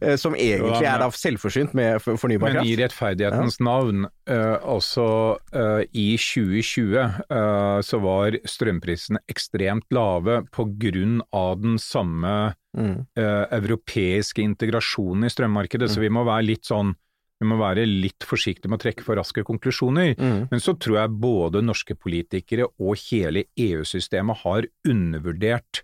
[0.00, 2.62] eh, som egentlig er da selvforsynt med fornybar kraft.
[2.62, 5.08] Men i rettferdighetens navn, uh, altså
[5.52, 12.96] uh, i 2020 uh, så var strømprisene ekstremt lave på grunn av den samme mm.
[13.18, 15.94] europeiske integrasjonen i strømmarkedet, mm.
[15.94, 16.94] så vi må være litt sånn
[17.40, 20.12] vi må være litt forsiktige med å trekke for raske konklusjoner.
[20.20, 20.42] Mm.
[20.50, 25.82] Men så tror jeg både norske politikere og hele EU-systemet har undervurdert,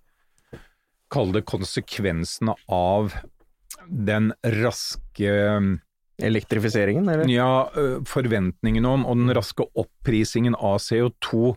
[1.12, 3.16] kall det konsekvensene av
[3.88, 5.32] den raske
[6.16, 7.28] Elektrifiseringen, eller?
[7.28, 7.68] Ja,
[8.08, 11.50] forventningene om, og den raske opprisingen av CO2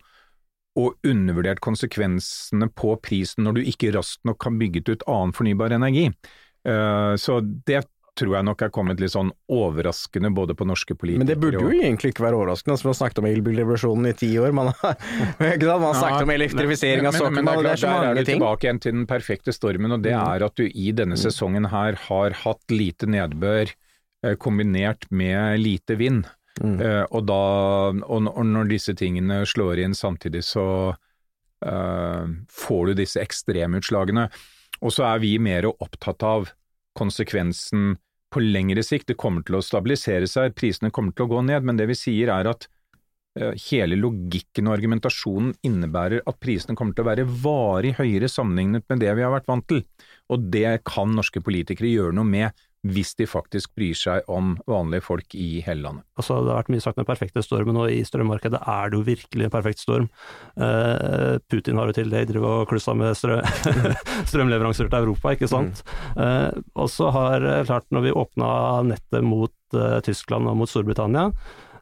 [0.79, 5.71] og undervurdert konsekvensene på prisen når du ikke raskt nok kan bygget ut annen fornybar
[5.75, 6.09] energi.
[6.63, 7.85] Så det
[8.19, 11.61] tror jeg nok er kommet litt sånn overraskende både på norske politikere Men det burde
[11.63, 14.55] jo egentlig ikke være overraskende, altså, man har snakket om elbilrevolusjonen i ti år.
[14.55, 14.97] Man har,
[15.39, 18.15] man har snakket om elektrifisering av sokkelen, men, det er så mange ting.
[18.15, 20.23] Der er du tilbake igjen til den perfekte stormen, og det mm.
[20.23, 21.23] er at du i denne mm.
[21.23, 26.27] sesongen her har hatt lite nedbør eh, kombinert med lite vind.
[26.59, 26.75] Mm.
[26.81, 27.41] Uh, og, da,
[28.03, 34.27] og, når disse tingene slår inn samtidig, så uh, får du disse ekstremutslagene.
[34.83, 36.51] Og så er vi mer opptatt av
[36.99, 37.97] konsekvensen
[38.33, 39.09] på lengre sikt.
[39.09, 41.97] Det kommer til å stabilisere seg, prisene kommer til å gå ned, men det vi
[41.97, 42.67] sier er at
[43.39, 48.87] eh, hele logikken og argumentasjonen innebærer at prisene kommer til å være varig høyere sammenlignet
[48.91, 49.83] med det vi har vært vant til,
[50.29, 55.03] og det kan norske politikere gjøre noe med hvis de faktisk bryr seg om vanlige
[55.03, 56.05] folk i hele landet.
[56.19, 59.07] Altså, det har vært mye sagt med perfekte stormen, og i strømmarkedet er det jo
[59.07, 60.07] virkelig en perfekt storm.
[60.55, 63.41] Uh, Putin har jo til det de driver og klussa med strø
[64.31, 65.83] strømleveranser til Europa, ikke sant.
[66.15, 66.21] Mm.
[66.23, 68.51] Uh, og så har klart, når vi åpna
[68.87, 71.33] nettet mot uh, Tyskland og mot Storbritannia,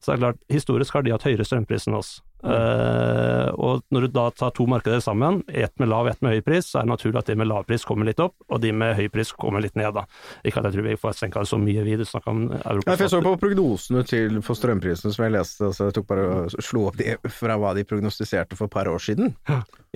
[0.02, 2.18] så er det klart, historisk har de hatt høyere strømpriser enn oss.
[2.44, 6.44] Uh, og når du da tar to markeder sammen, ett med lav, ett med høy
[6.46, 8.72] pris, så er det naturlig at de med lav pris kommer litt opp, og de
[8.76, 10.06] med høy pris kommer litt ned, da.
[10.46, 12.94] Ikke at jeg tror vi får senka det så mye, vi snakker om Europa.
[12.94, 16.28] Ja, jeg så på prognosene til, for strømprisene som jeg leste, altså jeg tok bare
[16.28, 19.34] og slo opp de, fra hva de prognostiserte for et par år siden,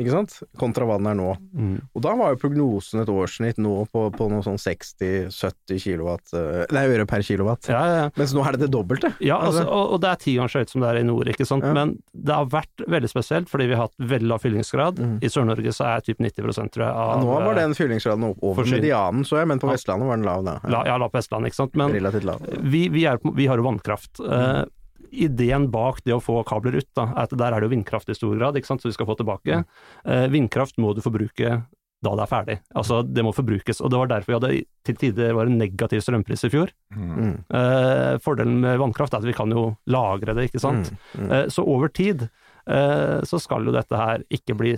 [0.01, 1.29] ikke sant, kontra hva den er nå.
[1.53, 1.77] Mm.
[1.93, 6.33] Og da var jo prognosen et årssnitt nå på, på noe sånn 60-70 kilowatt,
[6.73, 8.05] nei, øre per kilowatt, ja, ja.
[8.17, 9.13] mens nå er det det dobbelte.
[9.21, 11.29] Ja, altså, og, og, det er ti ganger så høyt som det er i nord,
[11.31, 14.99] ikke sant, men det har vært veldig spesielt, fordi vi har hatt veldig lav fyllingsgrad.
[14.99, 15.15] Mm.
[15.23, 18.69] I Sør-Norge så er typ 90% tror jeg av ja, Nå var den fyllingsgraden over
[18.69, 20.57] medianen, så jeg, men på Vestlandet var den lav da.
[20.65, 21.79] Ja, ja lav på Vestlandet, ikke sant.
[21.79, 22.45] Men lav.
[22.61, 24.21] Vi, vi, er, vi, har jo vannkraft.
[24.21, 24.31] Mm.
[24.31, 27.75] Uh, ideen bak det å få kabler ut, da, er at der er det jo
[27.75, 29.63] vindkraft i stor grad, ikke sant, så vi skal få tilbake.
[30.07, 31.61] Uh, vindkraft må du forbruke
[32.01, 32.57] da det er ferdig.
[32.77, 33.81] Altså, det må forbrukes.
[33.81, 34.51] Og det var derfor vi hadde
[34.87, 36.71] til tider var en negativ strømpris i fjor.
[36.97, 37.35] Mm.
[37.53, 40.89] Uh, fordelen med vannkraft er at vi kan jo lagre det, ikke sant.
[41.13, 41.27] Mm.
[41.27, 41.29] Mm.
[41.29, 44.75] Uh, så over tid uh, så skal jo dette her ikke bli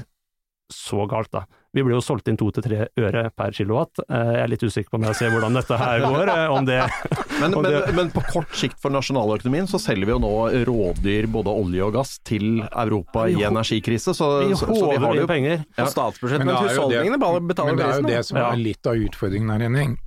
[0.73, 1.45] så galt, da.
[1.73, 4.03] Vi ble jo solgt inn to til tre øre per kilowatt.
[4.05, 6.31] Jeg er litt usikker på om jeg ser hvordan dette her går.
[6.53, 6.77] om det,
[7.41, 7.71] men, om det...
[7.87, 10.33] Men, men, på kort sikt for nasjonaløkonomien så selger vi jo nå
[10.69, 14.13] rådyr både olje og gass til Europa i energikrise.
[14.13, 17.81] Så, vi så, så vi har jo penger på statsbudsjettet, men, men husholdningene betaler prisen.
[17.81, 19.97] Men det er jo det som er litt av utfordringen her, Henning.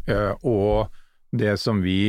[0.56, 2.00] og det som vi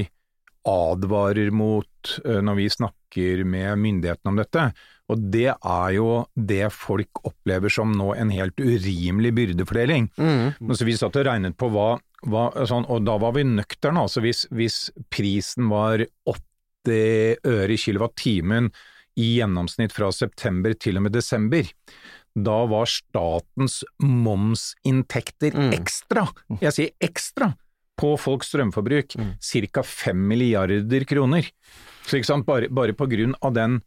[0.67, 4.67] advarer mot når vi snakker med myndighetene om dette,
[5.11, 10.07] og det er jo det folk opplever som nå en helt urimelig byrdefordeling.
[10.15, 10.71] Mm.
[10.71, 11.97] Så vi satt og regnet på hva,
[12.31, 14.05] hva sånn, og da var vi nøkterne.
[14.05, 18.71] Altså hvis, hvis, prisen var 80 øre i kilowattimen
[19.19, 21.67] i gjennomsnitt fra september til og med desember,
[22.31, 25.73] da var statens momsinntekter mm.
[25.75, 26.29] ekstra,
[26.61, 27.51] jeg sier ekstra,
[28.01, 29.31] på folks strømforbruk mm.
[29.71, 29.85] ca.
[29.85, 31.47] 5 milliarder kroner.
[32.07, 33.79] Så ikke sant, bare, bare på grunn av den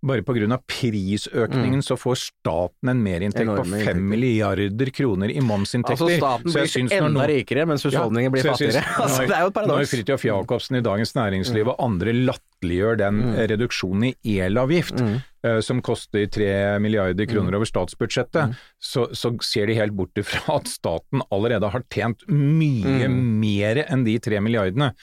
[0.00, 0.58] bare pga.
[0.66, 1.84] prisøkningen mm.
[1.84, 6.06] så får staten en merinntekt på 5 milliarder kroner i momsinntekter.
[6.06, 7.26] Altså staten blir enda noen...
[7.28, 8.84] rikere, mens husholdningen ja, blir fattigere.
[9.04, 9.74] altså, det er jo et paradoks.
[9.74, 11.72] Når Fridtjof Jacobsen i Dagens Næringsliv mm.
[11.74, 13.36] og andre latterliggjør den mm.
[13.52, 17.60] reduksjonen i elavgift, uh, som koster 3 milliarder kroner mm.
[17.60, 18.58] over statsbudsjettet, mm.
[18.80, 24.08] så, så, ser de helt bort ifra at staten allerede har tjent mye mer enn
[24.08, 24.94] de 3 milliardene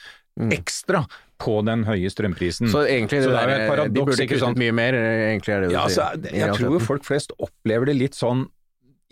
[0.54, 1.02] ekstra
[1.38, 2.70] på den høye strømprisen.
[2.72, 5.70] Så egentlig så det der, paradoks, de burde ikke kuttet mye mer, egentlig er det
[5.74, 8.46] ja, altså, Jeg tror folk flest opplever det litt sånn,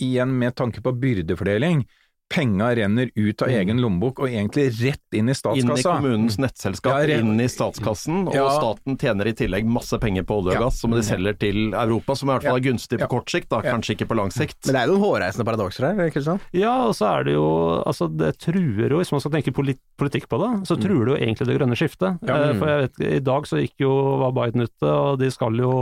[0.03, 1.87] igjen med tanke på byrdefordeling,
[2.29, 3.55] penga renner ut av mm.
[3.61, 5.62] egen lommebok og egentlig rett inn i statskassa.
[5.62, 8.47] Inn i kommunens nettselskap, ja, inn i statskassen, og ja.
[8.57, 12.17] staten tjener i tillegg masse penger på olje og gass som de selger til Europa,
[12.19, 14.59] som i hvert fall er gunstig på kort sikt, da, kanskje ikke på lang sikt.
[14.67, 16.49] Men det er jo noen hårreisende paradokser her, ikke sant?
[16.57, 17.47] Ja, og så er det jo
[17.87, 20.81] Altså, det truer jo, hvis man skal tenke politikk på det, så mm.
[20.83, 22.25] truer det jo egentlig det grønne skiftet.
[22.27, 25.61] Eh, for jeg vet, i dag så gikk jo var Biden ute, og de skal
[25.61, 25.73] jo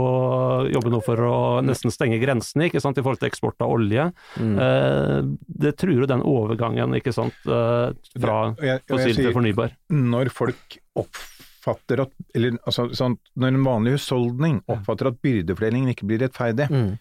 [0.69, 4.07] jobbe nå for å nesten stenge grensene, ikke sant, i forhold til eksport av olje.
[4.37, 4.53] Mm.
[4.67, 5.17] Eh,
[5.65, 6.34] det truer jo den overgangen
[6.99, 8.37] ikke sant, eh, fra
[8.89, 9.75] fossil til fornybar.
[9.89, 16.07] Når folk oppfatter at eller, altså, sånn, Når en vanlig husholdning oppfatter at byrdefordelingen ikke
[16.07, 16.91] blir rettferdig, mm.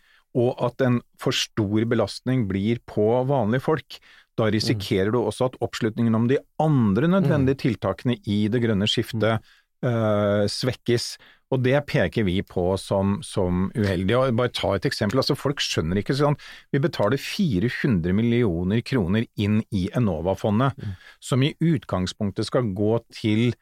[0.40, 3.99] og at en for stor belastning blir på vanlige folk,
[4.38, 5.14] da risikerer mm.
[5.14, 7.62] du også at oppslutningen om de andre nødvendige mm.
[7.62, 9.44] tiltakene i det grønne skiftet
[9.85, 11.14] uh, svekkes.
[11.53, 14.17] Og det peker vi på som, som uheldig.
[14.17, 15.21] Og bare ta et eksempel.
[15.21, 16.39] altså Folk skjønner ikke sånn
[16.75, 20.95] Vi betaler 400 millioner kroner inn i Enova-fondet, mm.
[21.23, 23.53] som i utgangspunktet skal gå til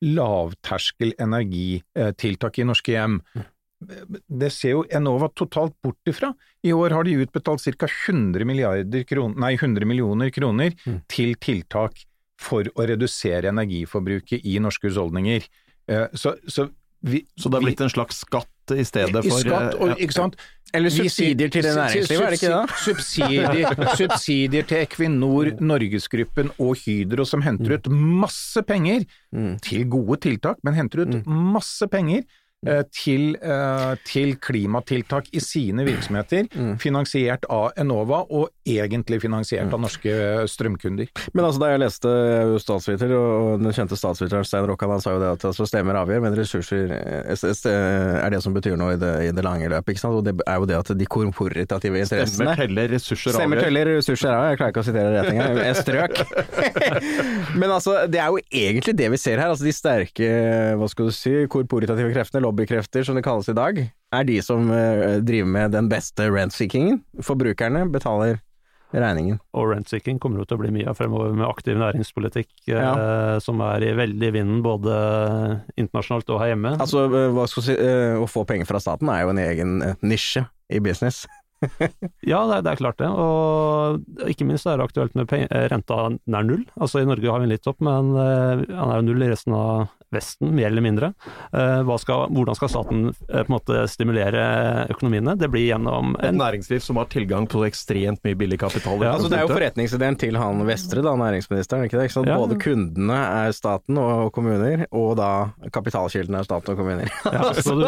[0.00, 3.18] lavterskel energitiltak i norske hjem.
[3.34, 3.48] Mm.
[4.40, 6.32] Det ser jo Enova totalt bort ifra.
[6.64, 7.88] I år har de utbetalt ca.
[7.88, 11.02] 100, kroner, nei, 100 millioner kroner mm.
[11.08, 12.04] til tiltak
[12.40, 15.48] for å redusere energiforbruket i norske husholdninger.
[15.90, 16.68] Eh, så, så
[17.00, 20.36] vi, så det har blitt en slags skatt i stedet for Skatt, og, ikke sant?
[20.76, 22.76] Eller subsidier til det næringslivet, er det ikke det?
[22.84, 29.02] Subsidier, subsidier til Equinor, Norgesgruppen og Hydro som henter ut masse penger
[29.34, 29.56] mm.
[29.66, 31.42] til gode tiltak, men henter ut mm.
[31.56, 32.39] masse penger Eh,
[32.92, 36.74] til, eh, til, klimatiltak i sine virksomheter, mm.
[36.82, 39.74] finansiert av Enova og egentlig finansiert mm.
[39.74, 40.16] av norske
[40.52, 41.08] strømkunder.
[41.32, 42.12] Men altså da jeg leste
[42.60, 46.20] statsviter, og den kjente statsviteren Stein Rokkan, han sa jo det at altså, stemmer avgjør,
[46.26, 47.46] men ressurser eh,
[48.20, 49.94] er det som betyr noe i det, i det lange løpet.
[49.94, 50.20] ikke sant?
[50.20, 53.40] Og det er jo det at de korporative interessene Stemmer teller ressurser avgjør.
[53.40, 56.14] Stemmer teller ressurser avgjør, jeg klarer ikke å sitere det rett engang, jeg strøk.
[57.60, 60.30] men altså, det er jo egentlig det vi ser her, altså de sterke,
[60.76, 64.68] hva skal du si, korporative kreftene lobbykrefter, som det kalles i dag, er de som
[64.68, 67.00] uh, driver med den beste rent-seekingen.
[67.24, 68.42] Forbrukerne betaler
[68.98, 69.38] regningen.
[69.56, 72.80] Og rentseeking kommer jo til å bli mye av fremover med aktiv næringspolitikk, ja.
[72.90, 74.94] eh, som er i veldig vinden både
[75.80, 76.74] internasjonalt og her hjemme.
[76.78, 79.76] Altså, eh, hva skal si, eh, Å få penger fra staten er jo en egen
[80.02, 81.26] nisje i business.
[82.24, 83.10] ja, det er, det er, klart det.
[83.10, 85.30] Og ikke minst er det aktuelt med
[85.70, 86.64] renta nær null.
[86.80, 89.56] Altså I Norge har vi en litt opp, men han er jo null i resten
[89.56, 91.12] av Vesten, mer eller mindre.
[91.54, 94.42] Uh, skal, hvordan skal staten uh, på en måte stimulere
[94.90, 95.36] økonomiene?
[95.38, 96.32] Det blir gjennom en...
[96.32, 98.98] Et næringsliv som har tilgang på ekstremt mye billig kapital.
[99.04, 101.86] Ja, altså Det er jo forretningsideen til han Vestre, da, næringsministeren.
[101.86, 102.08] ikke det?
[102.10, 102.40] Ikke ja.
[102.42, 105.30] Både kundene er staten og kommuner, og da
[105.70, 107.14] kapitalkildene er staten og kommuner.
[107.36, 107.86] ja, så, du,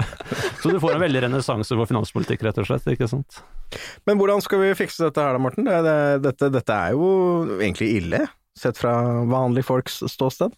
[0.62, 2.88] så du får en veldig renessanse for finanspolitikk, rett og slett.
[2.94, 3.42] ikke sant?
[4.08, 5.68] Men hvordan skal vi fikse dette her da, Morten?
[5.68, 8.24] Det, det, dette, dette, er jo egentlig ille,
[8.58, 8.96] sett fra
[9.28, 10.56] vanlige folks ståsted?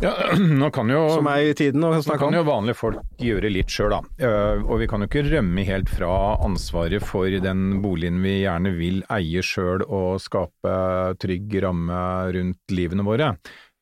[0.00, 2.30] Ja, nå kan jo, Som er i tiden å snakke om.
[2.30, 4.26] Nå kan jo vanlige folk gjøre litt sjøl, da.
[4.28, 6.10] Eh, og vi kan jo ikke rømme helt fra
[6.46, 10.74] ansvaret for den boligen vi gjerne vil eie sjøl og skape
[11.18, 12.02] trygg ramme
[12.36, 13.32] rundt livene våre.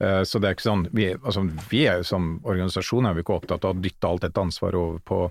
[0.00, 3.24] Eh, så det er ikke sånn, vi, altså, vi er jo som organisasjon er vi
[3.24, 5.26] ikke opptatt av å dytte alt dette ansvaret over på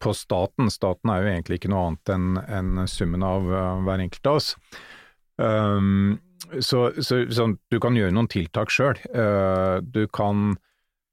[0.00, 0.70] på staten.
[0.72, 4.38] Staten er jo egentlig ikke noe annet enn en summen av uh, hver enkelt av
[4.38, 4.54] oss.
[5.36, 6.14] Um,
[6.58, 8.98] så, så, så, du kan gjøre noen tiltak sjøl.
[9.14, 10.56] Uh, du kan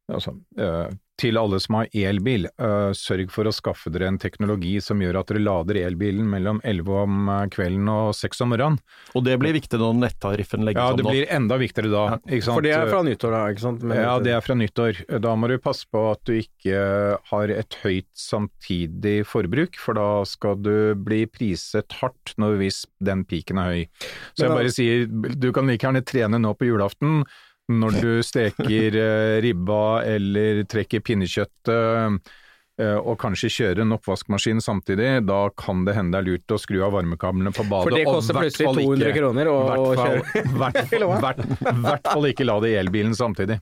[0.10, 4.75] altså, uh, til alle som har elbil, uh, sørg for å skaffe dere en teknologi
[4.84, 8.77] som gjør at dere lader elbilen mellom 11 om eh, kvelden og 6 om morgenen.
[9.17, 10.93] Og det blir viktig når nettariffen legges om?
[10.93, 12.06] Ja, det blir enda viktigere da.
[12.45, 13.86] For det er fra nyttår da, ikke sant?
[13.88, 15.01] Med ja, det er fra nyttår.
[15.23, 16.84] Da må du passe på at du ikke
[17.32, 23.25] har et høyt samtidig forbruk, for da skal du bli priset hardt når hvis den
[23.27, 23.84] piken er høy.
[24.38, 27.23] Så jeg bare sier, du kan like gjerne trene nå på julaften
[27.67, 32.34] når du steker eh, ribba eller trekker pinnekjøttet
[32.82, 36.60] eh, og kanskje kjører en oppvaskmaskin samtidig, da kan det hende det er lurt å
[36.62, 37.88] skru av varmekablene på badet.
[37.88, 39.58] For det koster plutselig 200 kroner å
[39.97, 40.21] kjøre?
[41.71, 43.58] I hvert fall ikke la det i elbilen samtidig.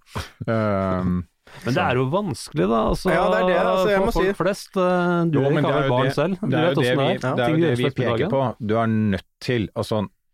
[0.46, 1.24] Um,
[1.63, 2.80] men det er jo vanskelig, da.
[2.89, 4.36] Altså, ja, det er det, altså, jeg for må folk si.
[4.41, 4.74] flest.
[4.76, 6.41] Du jo, ikke har barn selv.
[6.41, 7.22] Du vet åssen det er.
[7.24, 8.41] Det er jo det vi peker på.
[8.60, 10.25] Du er nødt til altså, Eh,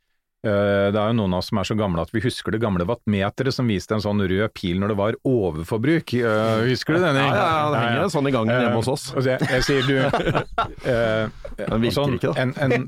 [0.41, 2.85] det er jo noen av oss som er så gamle at vi husker det gamle
[2.89, 6.13] wattmeteret som viste en sånn rød pil når det var overforbruk.
[6.17, 7.19] Eh, husker du den?
[7.21, 9.05] Ja, ja, det henger en sånn i gangen hjemme hos oss.
[9.21, 9.99] Jeg, jeg sier du
[11.61, 12.41] Den virker sånn, ikke, da.
[12.41, 12.87] En, en,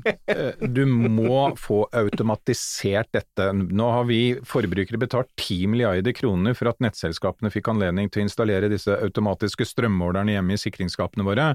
[0.74, 3.48] du må få automatisert dette.
[3.54, 8.26] Nå har vi forbrukere betalt 10 milliarder kroner for at nettselskapene fikk anledning til å
[8.28, 11.52] installere disse automatiske strømmålerne hjemme i sikringsskapene våre.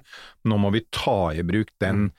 [0.48, 2.10] Nå må vi ta i bruk den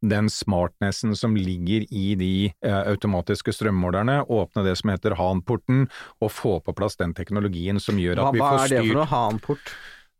[0.00, 2.32] den smartnessen som ligger i de
[2.64, 5.86] eh, automatiske strømmålerne, åpne det som heter Han-porten,
[6.20, 8.76] og få på plass den teknologien som gjør at hva, vi får styrt Hva er
[8.76, 9.74] det for noe Han-port?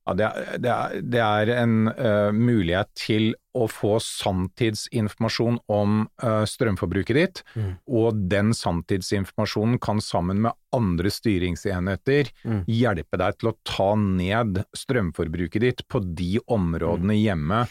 [0.08, 6.00] Ja, det, er, det, er, det, er, en uh, mulighet til å få sanntidsinformasjon om
[6.24, 7.68] uh, strømforbruket ditt, mm.
[8.00, 12.64] og den sanntidsinformasjonen kan sammen med andre styringsenheter mm.
[12.70, 17.20] hjelpe deg til å ta ned strømforbruket ditt på de områdene mm.
[17.20, 17.62] hjemme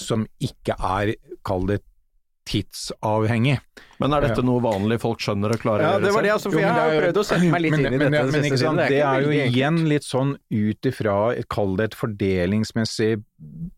[0.00, 1.10] som ikke er,
[1.44, 1.82] kall det,
[2.48, 3.58] tidsavhengig.
[4.02, 6.58] Men er dette noe vanlige folk skjønner og klarer ja, det var det, altså, for
[6.58, 8.22] jeg har prøvd å sette meg litt men, inn i men, dette.
[8.32, 11.18] Men, men sant, det, er jo igjen litt sånn ut ifra,
[11.52, 13.12] kall det et fordelingsmessig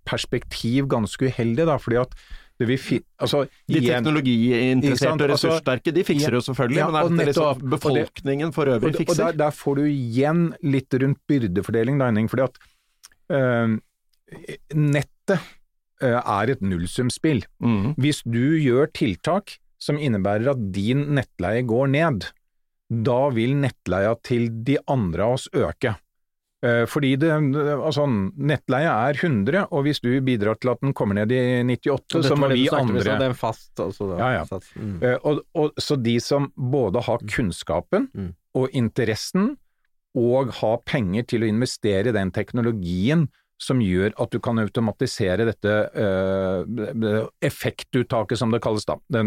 [0.09, 2.17] perspektiv, ganske uheldig, da, fordi at
[2.63, 7.01] det vil fi, altså, de teknologiinteresserte og altså, ressurssterke, de fikser jo selvfølgelig, ja, men
[7.01, 9.19] er det liksom befolkningen for øvrig fikser?
[9.19, 12.63] Og der, der, får du igjen litt rundt byrdefordeling, da, fordi at
[13.35, 13.77] øh,
[14.79, 15.51] nettet Eh,
[16.03, 17.45] er et nullsumspill.
[17.63, 17.95] Mm.
[18.01, 22.27] Hvis du gjør tiltak som innebærer at din nettleie går ned,
[22.89, 25.95] da vil nettleia til de andre av oss øke.
[26.65, 27.31] Eh, fordi det,
[27.75, 32.23] altså, nettleie er 100, og hvis du bidrar til at den kommer ned i 98,
[32.25, 34.15] så må vi andre Det er fast, altså.
[34.17, 34.61] Ja, ja.
[34.77, 34.97] Mm.
[35.03, 38.33] Eh, og, og, så de som både har kunnskapen mm.
[38.61, 39.55] og interessen,
[40.15, 43.27] og har penger til å investere i den teknologien
[43.65, 49.25] som gjør at du kan automatisere dette uh, effektuttaket, som det kalles da, det,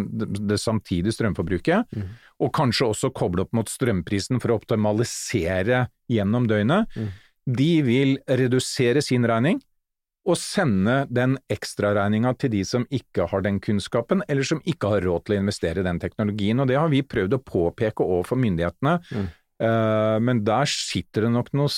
[0.50, 2.10] det samtidige strømforbruket, mm.
[2.46, 6.94] og kanskje også koble opp mot strømprisen for å optimalisere gjennom døgnet.
[6.96, 7.10] Mm.
[7.58, 9.62] De vil redusere sin regning
[10.28, 15.06] og sende den ekstraregninga til de som ikke har den kunnskapen, eller som ikke har
[15.08, 16.60] råd til å investere i den teknologien.
[16.60, 19.30] Og det har vi prøvd å påpeke overfor myndighetene, mm.
[19.64, 21.72] uh, men der sitter det nok noe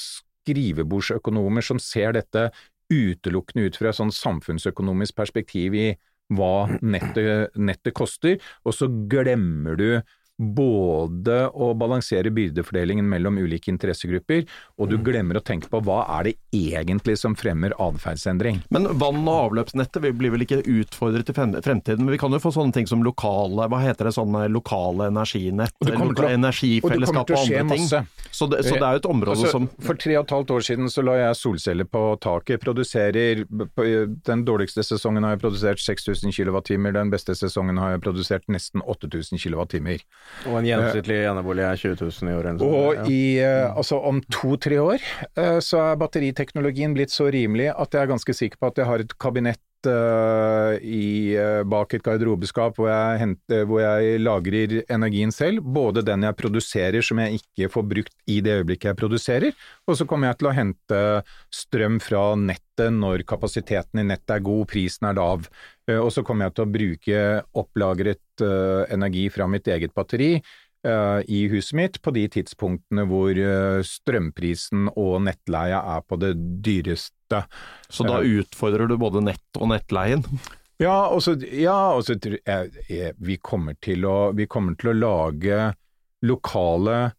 [0.50, 2.50] skrivebordsøkonomer som ser dette
[2.89, 5.89] utelukkende ut fra et sånn samfunnsøkonomisk perspektiv i
[6.34, 9.88] hva nettet, nettet koster, og så glemmer du
[10.40, 14.46] både å balansere byrdefordelingen mellom ulike interessegrupper,
[14.80, 15.04] og du mm.
[15.04, 18.62] glemmer å tenke på hva er det egentlig som fremmer atferdsendring.
[18.72, 22.54] Men vann- og avløpsnettet blir vel ikke utfordret i fremtiden, men vi kan jo få
[22.56, 27.76] sånne ting som lokale, hva heter det, sånne lokale energinett, lokale energifellesskap og, og andre
[27.76, 27.90] ting.
[28.32, 30.52] Så det, så det, er jo et område altså, som For tre og et halvt
[30.56, 32.62] år siden så la jeg solceller på taket.
[32.62, 38.48] Produserer Den dårligste sesongen har jeg produsert 6000 kWt, den beste sesongen har jeg produsert
[38.52, 39.82] nesten 8000 kWt.
[40.47, 42.61] Og en gjennomsnittlig enebolig er 20 000 i året?
[42.63, 45.03] Og i, uh, altså om to-tre år
[45.36, 48.89] uh, så er batteriteknologien blitt så rimelig at jeg er ganske sikker på at jeg
[48.89, 51.36] har et kabinett i,
[51.69, 55.63] bak et garderobeskap hvor jeg, henter, hvor jeg, lagrer energien selv.
[55.63, 59.57] Både den jeg produserer som jeg ikke får brukt i det øyeblikket jeg produserer,
[59.88, 61.01] og så kommer jeg til å hente
[61.53, 65.49] strøm fra nettet når kapasiteten i nettet er god, prisen er lav.
[65.89, 67.21] Og så kommer jeg til å bruke
[67.59, 68.43] opplagret
[68.93, 70.38] energi fra mitt eget batteri
[70.80, 76.30] i huset mitt på de tidspunktene hvor uh, strømprisen og nettleia er på det
[76.63, 77.41] dyreste.
[77.91, 80.23] Så da utfordrer du både nett og nettleien?
[80.80, 81.91] Ja, og så ja,
[83.19, 85.71] vi, kommer til å, vi kommer til å lage
[86.23, 87.09] lokale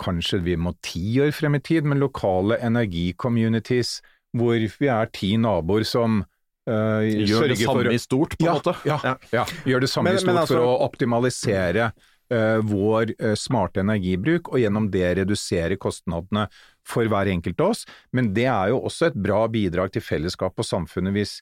[0.00, 4.00] Kanskje vi må ti år frem i tid, men lokale energicommunities
[4.34, 6.24] hvor vi er ti naboer som
[6.64, 8.72] Uh, Gjør det samme for, i stort, på en ja, måte?
[8.88, 9.10] Ja, ja.
[9.34, 11.90] ja, gjør det samme men, i stort altså, for å optimalisere
[12.30, 16.46] vår uh, smarte energibruk, og gjennom det redusere kostnadene
[16.86, 17.84] for hver enkelt av oss.
[18.16, 21.38] Men det er jo også et bra bidrag til fellesskap og samfunnet hvis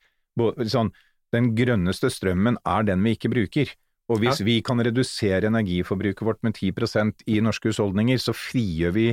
[0.73, 0.93] sånn,
[1.33, 3.73] den grønneste strømmen er den vi ikke bruker.
[4.13, 9.07] Og hvis vi kan redusere energiforbruket vårt med 10% i norske husholdninger, så frigjør vi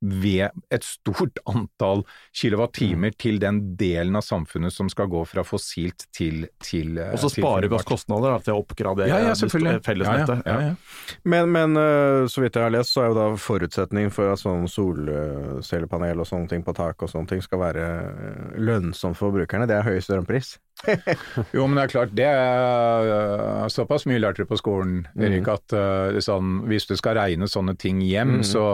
[0.00, 2.04] ved et stort antall
[2.36, 3.18] kilowattimer mm.
[3.18, 7.68] til den delen av samfunnet som skal gå fra fossilt til til Og så sparer
[7.68, 10.44] vi oss kostnader til å oppgradere ja, ja, fellesnettet.
[10.46, 10.74] Ja,
[11.22, 14.42] men, men, eh, så vidt jeg har lest, så er jo da forutsetningen for at
[14.42, 19.34] sånn solcellepanel og sånne ting på tak og sånne ting skal være eh, lønnsomt for
[19.34, 20.56] brukerne, det er høy strømpris.
[21.56, 25.54] jo, men det er klart, det er såpass mye lærte du på skolen, Erik, mm.
[25.56, 28.46] at sånn, hvis du skal regne sånne ting hjem, mm.
[28.46, 28.68] så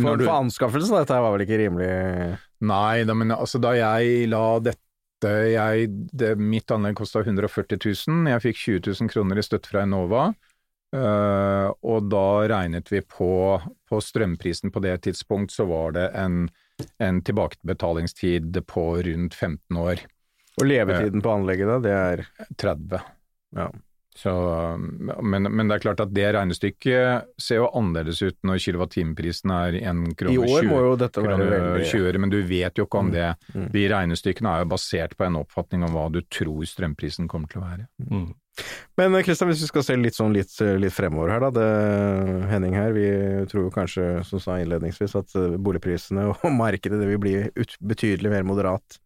[0.00, 0.24] for, du...
[0.24, 1.90] for anskaffelsen, dette var vel ikke rimelig
[2.62, 8.30] Nei, da, men altså da jeg la dette jeg, det, Mitt anlegg kosta 140 000,
[8.32, 10.24] jeg fikk 20 000 kroner i støtte fra Enova.
[10.92, 13.30] Uh, og da regnet vi på,
[13.88, 16.50] på, strømprisen på det tidspunkt, så var det en,
[16.98, 20.02] en tilbakebetalingstid på rundt 15 år.
[20.60, 22.24] Og levetiden uh, på anlegget da, det er
[22.60, 23.06] 30.
[23.56, 23.70] Ja.
[24.14, 24.32] Så,
[25.22, 29.78] men, men, det er klart at det regnestykket ser jo annerledes ut når kilowattimeprisen er
[29.80, 31.86] 1 krone I år 20, må jo dette være veldig...
[31.88, 33.14] 20 men du vet jo ikke om mm.
[33.14, 33.30] det.
[33.56, 33.66] Mm.
[33.72, 37.62] De regnestykkene er jo basert på en oppfatning om hva du tror strømprisen kommer til
[37.62, 37.88] å være.
[38.10, 38.30] Mm.
[39.00, 41.50] Men Kristian, hvis vi skal se litt sånn litt, litt fremover her, da.
[41.56, 41.68] Det,
[42.50, 43.06] Henning her, vi
[43.48, 48.34] tror jo kanskje, som sa innledningsvis, at boligprisene og markedet det vil bli ut, betydelig
[48.34, 49.00] mer moderat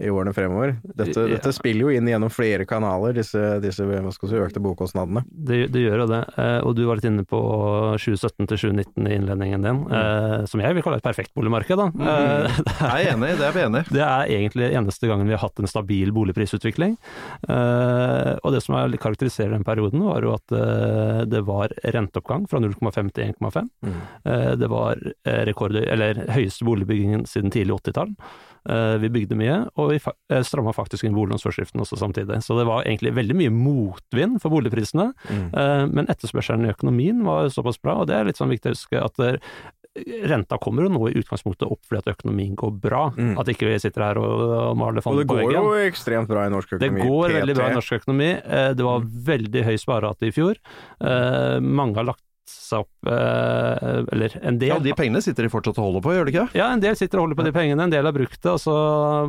[0.00, 0.74] i årene fremover.
[0.82, 1.36] Dette, ja.
[1.36, 5.22] dette, spiller jo inn gjennom flere kanaler, disse, disse si, økte bokkostnadene.
[5.28, 7.40] Det, det, gjør jo det, eh, og du var litt inne på
[8.00, 9.96] 2017 til 2019 i innledningen din, mm.
[10.00, 11.80] Eh, som jeg vil kalle et perfekt boligmarked.
[11.80, 11.88] Da.
[11.92, 12.60] Mm.
[12.80, 13.84] jeg er enig, det er vi enig.
[14.00, 16.94] Det er egentlig eneste gangen vi har hatt en stabil boligprisutvikling.
[17.50, 20.54] Og det som karakteriserer den perioden, var jo at
[21.28, 23.68] det var renteoppgang fra 0,5 til 1,5.
[23.84, 23.98] Mm.
[24.62, 25.02] Det var
[25.50, 28.14] rekord, eller høyeste boligbyggingen siden tidlig 80-tall.
[28.68, 32.42] Eh, vi bygde mye, og vi eh, stramma faktisk inn boliglånsforskriften også samtidig.
[32.44, 35.48] Så det var egentlig veldig mye motvind for boligprisene, mm.
[35.60, 38.76] Eh, men etterspørselen i økonomien var såpass bra, og det er litt sånn viktig å
[38.76, 39.20] huske at
[40.30, 43.08] renta kommer jo nå i utgangspunktet opp fordi at økonomien går bra.
[43.16, 43.32] Mm.
[43.42, 45.48] At ikke vi sitter her og, og maler fond på veggen.
[45.48, 47.00] Og det går jo ekstremt bra i norsk økonomi.
[47.00, 48.30] Det går veldig bra i norsk økonomi.
[48.78, 49.10] Det var mm.
[49.32, 50.60] veldig høy sparerate i fjor.
[51.66, 52.22] Mange har lagt
[52.70, 56.14] seg opp eh, Eller en del Ja, De pengene sitter de fortsatt og holder på,
[56.16, 56.46] gjør de ikke?
[56.58, 58.74] Ja, en del sitter og holder på de pengene, en del har brukt det, altså,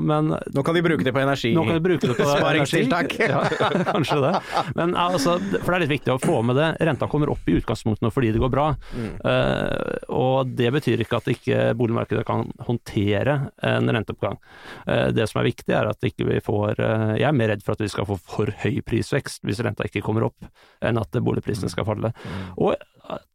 [0.01, 1.53] men Nå kan de bruke det på energi.
[1.55, 3.15] Nå kan de bruke det på Sparingstiltak.
[3.31, 3.41] ja,
[3.91, 4.33] kanskje det.
[4.77, 6.69] Men altså, for det er litt viktig å få med det.
[6.87, 8.67] Renta kommer opp i utgangspunktet nå fordi det går bra.
[8.95, 9.11] Mm.
[9.31, 13.37] Eh, og det betyr ikke at ikke boligmarkedet kan håndtere
[13.71, 14.39] en renteoppgang.
[14.85, 17.63] Eh, det som er viktig, er at ikke vi får uh, Jeg er mer redd
[17.65, 20.49] for at vi skal få for høy prisvekst hvis renta ikke kommer opp,
[20.83, 22.13] enn at boligprisene skal falle.
[22.21, 22.41] Mm.
[22.61, 22.75] Og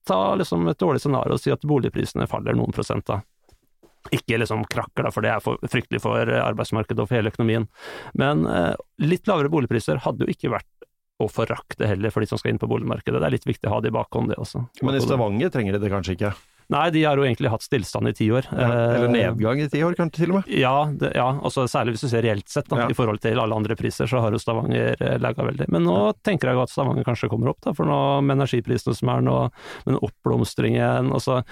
[0.07, 3.21] ta liksom et dårlig scenario og si at boligprisene faller noen prosent, da.
[4.15, 7.67] Ikke liksom krakker, da, for det er for, fryktelig for arbeidsmarkedet og for hele økonomien.
[8.15, 10.71] Men eh, litt lavere boligpriser hadde jo ikke vært
[11.19, 13.19] å forakte heller for de som skal inn på boligmarkedet.
[13.19, 14.67] Det er litt viktig å ha det i bakhånd, det også.
[14.85, 16.33] Men i Stavanger trenger de det kanskje ikke?
[16.73, 18.49] Nei, de har jo egentlig hatt stillstand i ti år.
[18.51, 20.51] Ja, eller nedgang i ti år, kanskje til og med?
[20.51, 22.91] Ja, det, ja også særlig hvis du ser reelt sett, da, ja.
[22.91, 25.71] i forhold til alle andre priser, så har jo Stavanger lagga veldig.
[25.73, 28.97] Men nå tenker jeg jo at Stavanger kanskje kommer opp, da, for nå med energiprisene
[28.99, 29.41] som er nå,
[29.87, 31.13] med oppblomstringen.
[31.15, 31.43] altså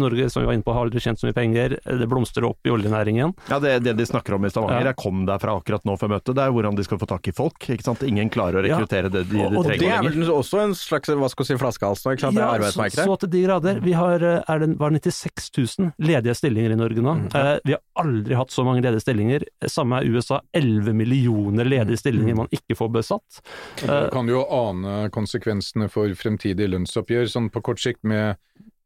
[0.00, 2.66] Norge som vi var inne på har aldri tjent så mye penger, det blomstrer opp
[2.66, 3.34] i oljenæringen.
[3.50, 4.92] Ja, Det, det de snakker om i Stavanger, ja.
[4.92, 7.34] jeg kom derfra akkurat nå før møtet, det er hvordan de skal få tak i
[7.36, 7.68] folk.
[7.68, 8.04] ikke sant?
[8.06, 9.14] Ingen klarer å rekruttere ja.
[9.18, 12.04] det de, de og, og Det er vel også en slags hva skal si, flaskehals
[12.06, 12.38] nå, ikke sant?
[12.38, 12.66] det er?
[12.70, 13.80] Så, så til de grader.
[13.84, 17.14] Vi har er det, var 96 000 ledige stillinger i Norge nå.
[17.20, 17.26] Mm.
[17.34, 19.46] Eh, vi har aldri hatt så mange ledige stillinger.
[19.70, 20.40] Samme er USA.
[20.56, 22.42] 11 millioner ledige stillinger mm.
[22.44, 23.42] man ikke får besatt.
[23.80, 28.38] Du kan jo ane konsekvensene for fremtidige lønnsoppgjør, sånn på kort sikt med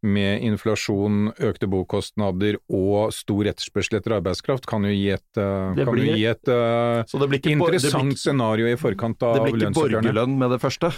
[0.05, 5.97] med inflasjon, økte bokostnader og stor etterspørsel etter arbeidskraft, kan jo gi et, blir, kan
[5.97, 7.05] blir, gi et uh,
[7.55, 9.53] interessant blir, scenario i forkant av lønnsoppgjørene.
[9.53, 10.93] Det blir ikke borgerlønn med det første?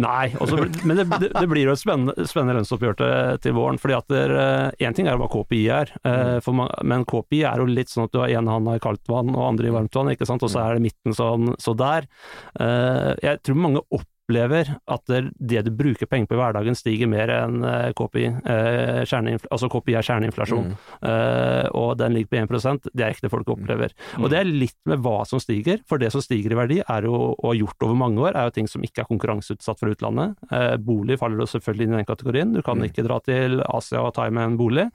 [0.00, 0.56] Nei, også,
[0.88, 3.10] men det, det, det, blir jo et spennende, spennende lønnsoppgjør til,
[3.44, 3.80] til, våren.
[3.80, 7.68] fordi at Én uh, ting er hva KPI er, uh, man, men KPI er jo
[7.68, 10.14] litt sånn at du har én hånd i kaldt vann og andre i varmt vann,
[10.14, 10.44] ikke sant?
[10.46, 12.08] og så er det midten sånn så der.
[12.56, 17.30] Jeg tror mange opp opplever at det du bruker penger på i hverdagen stiger mer
[17.32, 20.92] enn eh, KPI, eh, altså KPI er kjerneinflasjon, mm.
[21.08, 23.92] eh, og den ligger på 1% det er ikke det folk opplever.
[24.16, 24.24] Mm.
[24.24, 27.08] Og det er litt med hva som stiger, for det som stiger i verdi, er
[27.08, 29.92] jo, og har gjort over mange år, er jo ting som ikke er konkurranseutsatt fra
[29.92, 30.36] utlandet.
[30.50, 32.88] Eh, bolig faller jo selvfølgelig inn i den kategorien, du kan mm.
[32.88, 34.88] ikke dra til Asia og ta hjem en bolig,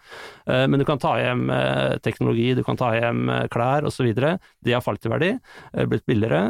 [0.50, 1.48] eh, men du kan ta hjem
[2.04, 4.08] teknologi, du kan ta hjem klær osv.
[4.18, 5.30] Det har falt i verdi,
[5.90, 6.50] blitt billigere,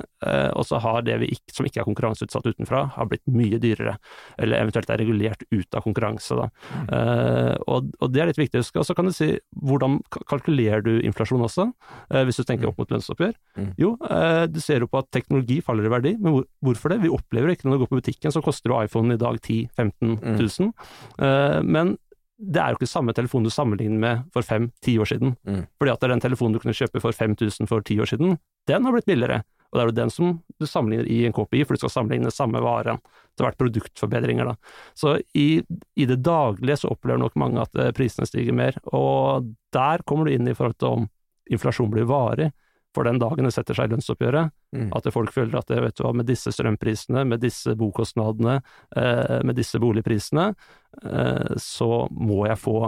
[0.57, 3.59] og så har det vi ikke, som ikke er konkurranseutsatt utenfra, utenfra har blitt mye
[3.59, 3.97] dyrere,
[4.38, 6.36] eller eventuelt er regulert ut av konkurranse.
[6.36, 6.49] Da.
[6.73, 6.88] Mm.
[6.91, 8.80] Uh, og, og, det er litt viktig å huske.
[8.80, 9.99] Og så kan du si hvordan
[10.30, 11.69] kalkulerer du inflasjon også,
[12.13, 12.71] uh, hvis du tenker mm.
[12.71, 13.36] opp mot lønnsoppgjør?
[13.57, 13.69] Mm.
[13.78, 17.01] Jo, uh, du ser jo på at teknologi faller i verdi, men hvor, hvorfor det?
[17.03, 19.69] Vi opplever ikke når du går på butikken, så koster jo iPhone i dag 10
[19.78, 20.73] 000-15 000.
[21.17, 21.71] Mm.
[21.71, 21.97] men
[22.38, 25.34] det er jo ikke samme telefon du sammenligner med for fem-ti år siden.
[25.47, 25.63] Mm.
[25.82, 28.36] Fordi at det den telefonen du kunne kjøpe for 5000 for ti år siden,
[28.69, 29.39] den har blitt billigere.
[29.68, 32.32] Og det er jo den som du sammenligner i en KPI, for du skal sammenligne
[32.34, 33.01] samme varen.
[33.36, 34.55] Det har vært produktforbedringer, da.
[34.97, 35.61] Så i,
[35.95, 40.28] i, det daglige så opplever nok mange at eh, prisene stiger mer, og der kommer
[40.28, 41.11] du inn i forhold til om
[41.51, 42.51] inflasjon blir varig.
[42.95, 44.88] For den dagen det setter seg i lønnsoppgjøret, mm.
[44.97, 48.55] at folk føler at vet du hva, med disse strømprisene, med disse bokostnadene,
[48.97, 50.47] eh, med disse boligprisene,
[51.03, 52.80] eh, så må jeg få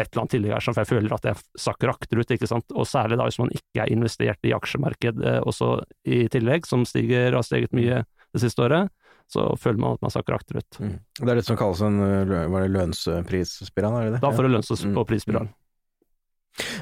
[0.00, 2.88] et eller annet tillegg her, for jeg føler at jeg sakker akterut, ikke sant, og
[2.88, 5.74] særlig da hvis man ikke er investert i aksjemarked eh, også
[6.08, 8.92] i tillegg, som stiger, har steget mye det siste året,
[9.32, 10.80] så føler man at man sakker akterut.
[10.80, 10.96] Mm.
[11.20, 14.22] Det er det som kalles en var det lønnsprisspiral, er det det?
[14.24, 15.02] Da får du lønns- og mm.
[15.08, 15.48] prisspiral.
[15.48, 15.58] Mm.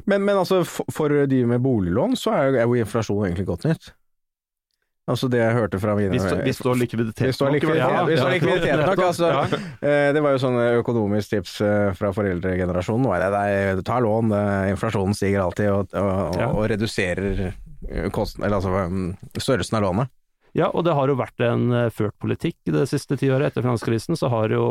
[0.04, 3.46] Men, men, altså, for, for de med boliglån, så er jo, er jo inflasjon egentlig
[3.46, 3.92] godt nytt.
[5.10, 7.56] Altså det jeg hørte fra mine Vi står likviditet nok.
[8.08, 9.30] Vi står likviditet nok, altså.
[9.82, 13.08] Eh, det var jo sånn økonomisk tips eh, fra foreldregenerasjonen.
[13.34, 13.50] Det
[13.80, 14.30] Du ta lån,
[14.70, 17.50] inflasjonen stiger alltid, og, og, og, og reduserer
[18.14, 20.12] kosten, eller altså mm, størrelsen av lånet.
[20.58, 23.50] Ja, og det har jo vært en eh, ført politikk det siste tiåret.
[23.50, 24.66] Etter finanskrisen så har jo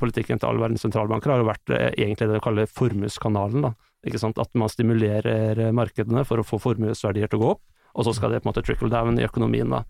[0.00, 3.70] politikken til all verdens sentralbanker har jo vært egentlig det vi kaller formueskanalen.
[4.04, 7.62] At man stimulerer markedene for å få formuesverdier til å gå opp
[7.92, 9.70] og så skal det på en måte trickle down i økonomien.
[9.70, 9.84] da.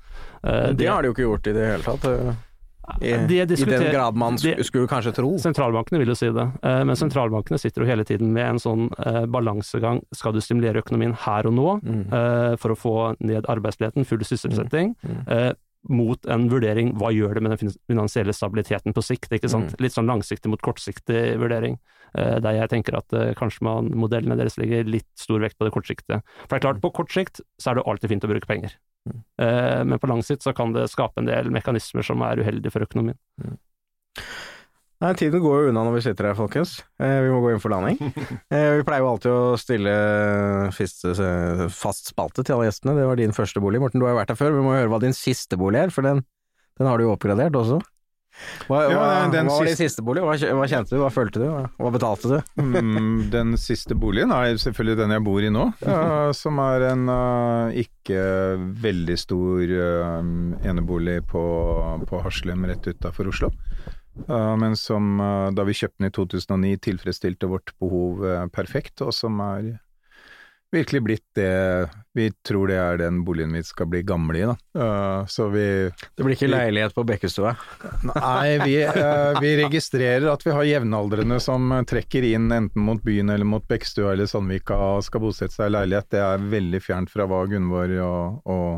[0.45, 2.07] Uh, det, det, har de jo ikke gjort i det hele tatt.
[2.11, 2.47] Eh,
[3.07, 5.31] I, I, den grad man skulle kanskje tro.
[5.39, 8.89] Sentralbankene vil jo si det, uh, men sentralbankene sitter jo hele tiden med en sånn
[9.31, 10.03] balansegang.
[10.17, 12.05] Skal du stimulere økonomien her og nå mm.
[12.61, 14.97] for å få ned arbeidsledigheten, full sysselsetting?
[15.05, 15.59] Mm.
[15.89, 19.33] Mm mot en vurdering hva gjør det med den finansielle stabiliteten på sikt.
[19.33, 19.73] ikke sant?
[19.73, 19.85] Mm.
[19.85, 21.79] Litt sånn langsiktig mot kortsiktig vurdering,
[22.15, 25.67] eh, der jeg tenker at eh, kanskje man, modellene deres legger litt stor vekt på
[25.67, 26.21] det kortsiktige.
[26.45, 28.77] For det er klart, på kort sikt så er det alltid fint å bruke penger,
[29.09, 29.19] mm.
[29.47, 32.75] eh, men på lang sikt så kan det skape en del mekanismer som er uheldige
[32.77, 33.19] for økonomien.
[33.41, 33.57] Mm.
[35.01, 36.75] Nei, Tiden går jo unna når vi sitter her, folkens.
[37.01, 37.97] Eh, vi må gå inn for landing.
[38.51, 39.93] Eh, vi pleier jo alltid å stille
[40.75, 41.07] fast,
[41.77, 42.97] fast spalte til alle gjestene.
[42.99, 43.81] Det var din første bolig.
[43.81, 44.57] Morten, du har jo vært her før.
[44.59, 46.25] Vi må høre hva din siste bolig er, for den,
[46.81, 47.79] den har du jo oppgradert også.
[48.69, 50.23] Hva, ja, hva, hva var din siste bolig?
[50.25, 52.37] Hva, hva, kjente du, hva følte du, hva, betalte du?
[52.63, 56.03] mm, den siste boligen er selvfølgelig den jeg bor i nå, ja,
[56.37, 58.23] som er en uh, ikke
[58.85, 60.21] veldig stor uh,
[60.71, 61.45] enebolig på,
[62.09, 63.53] på Haslem rett utafor Oslo.
[64.29, 69.01] Uh, men som uh, da vi kjøpte den i 2009 tilfredsstilte vårt behov uh, perfekt,
[69.07, 69.77] og som er
[70.71, 71.51] virkelig blitt det
[72.15, 75.25] vi tror det er den boligen vi skal bli gamle i, da.
[75.27, 77.57] så vi Det blir ikke leilighet på Bekkestua?
[78.07, 78.77] Nei, vi,
[79.43, 84.13] vi, registrerer at vi har jevnaldrende som trekker inn enten mot byen eller mot Bekkestua
[84.13, 86.11] eller Sandvika og skal bosette seg i leilighet.
[86.15, 88.71] Det er veldig fjernt fra hva Gunvor og, og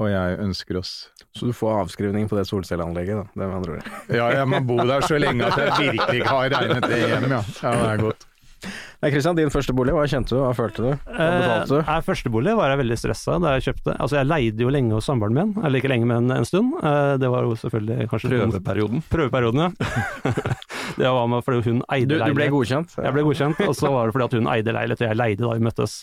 [0.00, 0.94] og jeg ønsker oss.
[1.36, 3.90] Så du får avskrivning på det solcelleanlegget, da, det med andre ord?
[4.08, 7.42] ja, jeg må bo der så lenge at jeg virkelig har regnet det hjem, ja.
[7.62, 8.26] Ja, det er godt.
[9.00, 10.88] Nei, Kristian, din første bolig, hva kjente du, hva følte du?
[10.92, 11.78] Hva eh, betalte du?
[11.80, 13.94] Eh, første bolig var jeg veldig stressa da jeg kjøpte.
[13.96, 16.74] Altså jeg leide jo lenge hos samboeren min, eller ikke lenge, men en stund.
[16.82, 19.04] Eh, det var jo selvfølgelig kanskje Prøveperioden.
[19.12, 20.34] Prøveperioden, ja.
[21.00, 22.34] det var med fordi hun eide leilighet.
[22.34, 22.96] Du, ble godkjent?
[23.00, 25.46] Jeg ble godkjent, og så var det fordi at hun eide leilighet, og jeg leide
[25.46, 25.96] da vi møttes.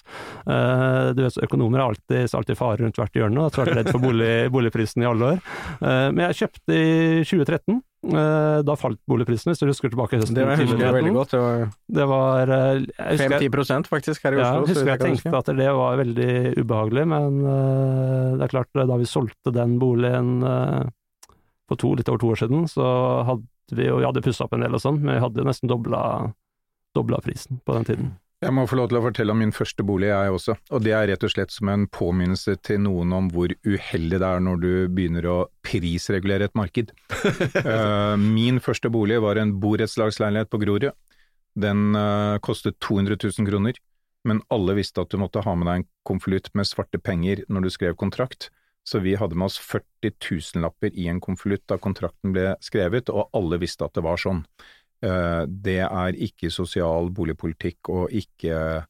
[0.48, 3.92] Eh, du vet, Økonomer har alltid, alltid fare rundt hvert hjørne, og har vært redd
[3.94, 5.44] for bolig, boligprisen i alle år.
[5.86, 7.84] Men jeg kjøpte i 2013.
[8.06, 11.34] Eh, da falt boligprisene, hvis du husker tilbake høsten Det var, jeg veldig godt.
[11.98, 12.84] Det var, var
[13.18, 14.46] 5-10 faktisk her i Oslo.
[14.46, 16.32] Ja, jeg husker jeg tenkte at det var veldig
[16.62, 20.38] ubehagelig, men uh, det er klart, da vi solgte den boligen
[21.68, 22.86] for to, litt over to år siden, så
[23.28, 25.72] hadde vi jo, vi hadde pussa opp en del og sånn, men vi hadde nesten
[25.72, 26.02] dobla,
[26.96, 28.14] dobla prisen på den tiden.
[28.38, 30.54] Jeg må få lov til å fortelle om min første bolig, jeg også.
[30.78, 34.28] Og det er rett og slett som en påminnelse til noen om hvor uheldig det
[34.28, 36.94] er når du begynner å prisregulere et marked.
[37.66, 40.92] uh, min første bolig var en borettslagsleilighet på Grorud.
[41.58, 43.82] Den uh, kostet 200 000 kroner,
[44.30, 47.66] men alle visste at du måtte ha med deg en konvolutt med svarte penger når
[47.66, 48.52] du skrev kontrakt.
[48.88, 53.34] Så vi hadde med oss 40 000-lapper i en konvolutt da kontrakten ble skrevet, og
[53.36, 54.46] alle visste at det var sånn.
[55.06, 58.84] Eh, det er ikke sosial boligpolitikk og ikke,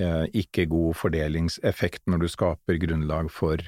[0.00, 3.60] eh, ikke god fordelingseffekt når du skaper grunnlag for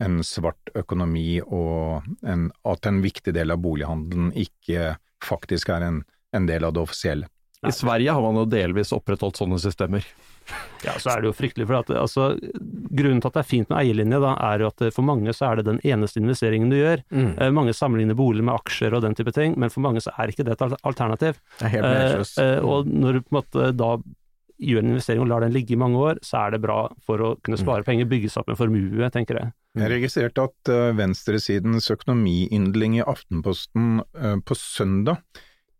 [0.00, 6.02] en svart økonomi, og en, at en viktig del av bolighandelen ikke faktisk er en,
[6.32, 7.28] en del av det offisielle.
[7.68, 10.06] I Sverige har man jo delvis opprettholdt sånne systemer.
[10.82, 11.66] Ja, så er det jo fryktelig.
[11.68, 14.82] for at, altså, Grunnen til at det er fint med eierlinje, da, er jo at
[14.96, 17.04] for mange så er det den eneste investeringen du gjør.
[17.12, 17.28] Mm.
[17.36, 20.32] Eh, mange sammenligner bolig med aksjer og den type ting, men for mange så er
[20.32, 21.38] ikke det et alternativ.
[21.60, 23.90] Det er helt eh, eh, og når du på en måte da
[24.60, 27.22] gjør en investering og lar den ligge i mange år, så er det bra for
[27.22, 29.52] å kunne spare penger, bygge seg opp en formue, tenker jeg.
[29.78, 35.22] Jeg registrerte at uh, venstresidens økonomiyndling i Aftenposten uh, på søndag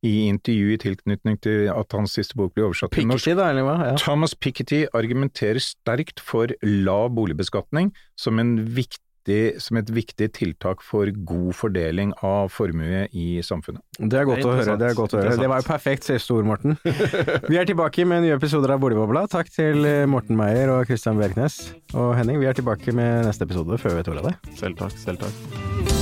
[0.06, 3.34] i intervju i tilknytning til at hans siste bok ble oversatt til norsk.
[3.36, 3.76] Da, eller hva?
[3.90, 3.98] Ja.
[4.00, 11.52] Thomas Piketty argumenterer sterkt for lav boligbeskatning som, viktig, som, et viktig tiltak for god
[11.58, 13.84] fordeling av formue i samfunnet.
[14.00, 14.78] Det er godt å høre.
[14.80, 15.36] Det er godt å høre.
[15.42, 16.80] Det var jo perfekt siste ord, Morten.
[17.50, 19.26] Vi er tilbake med nye episoder av Boligbobla.
[19.30, 21.60] Takk til Morten Meyer og Christian Bjerknes.
[21.92, 24.60] Og Henning, vi er tilbake med neste episode før vi vet ordet av det.
[24.62, 25.02] Selv takk.
[25.04, 25.99] Selv takk.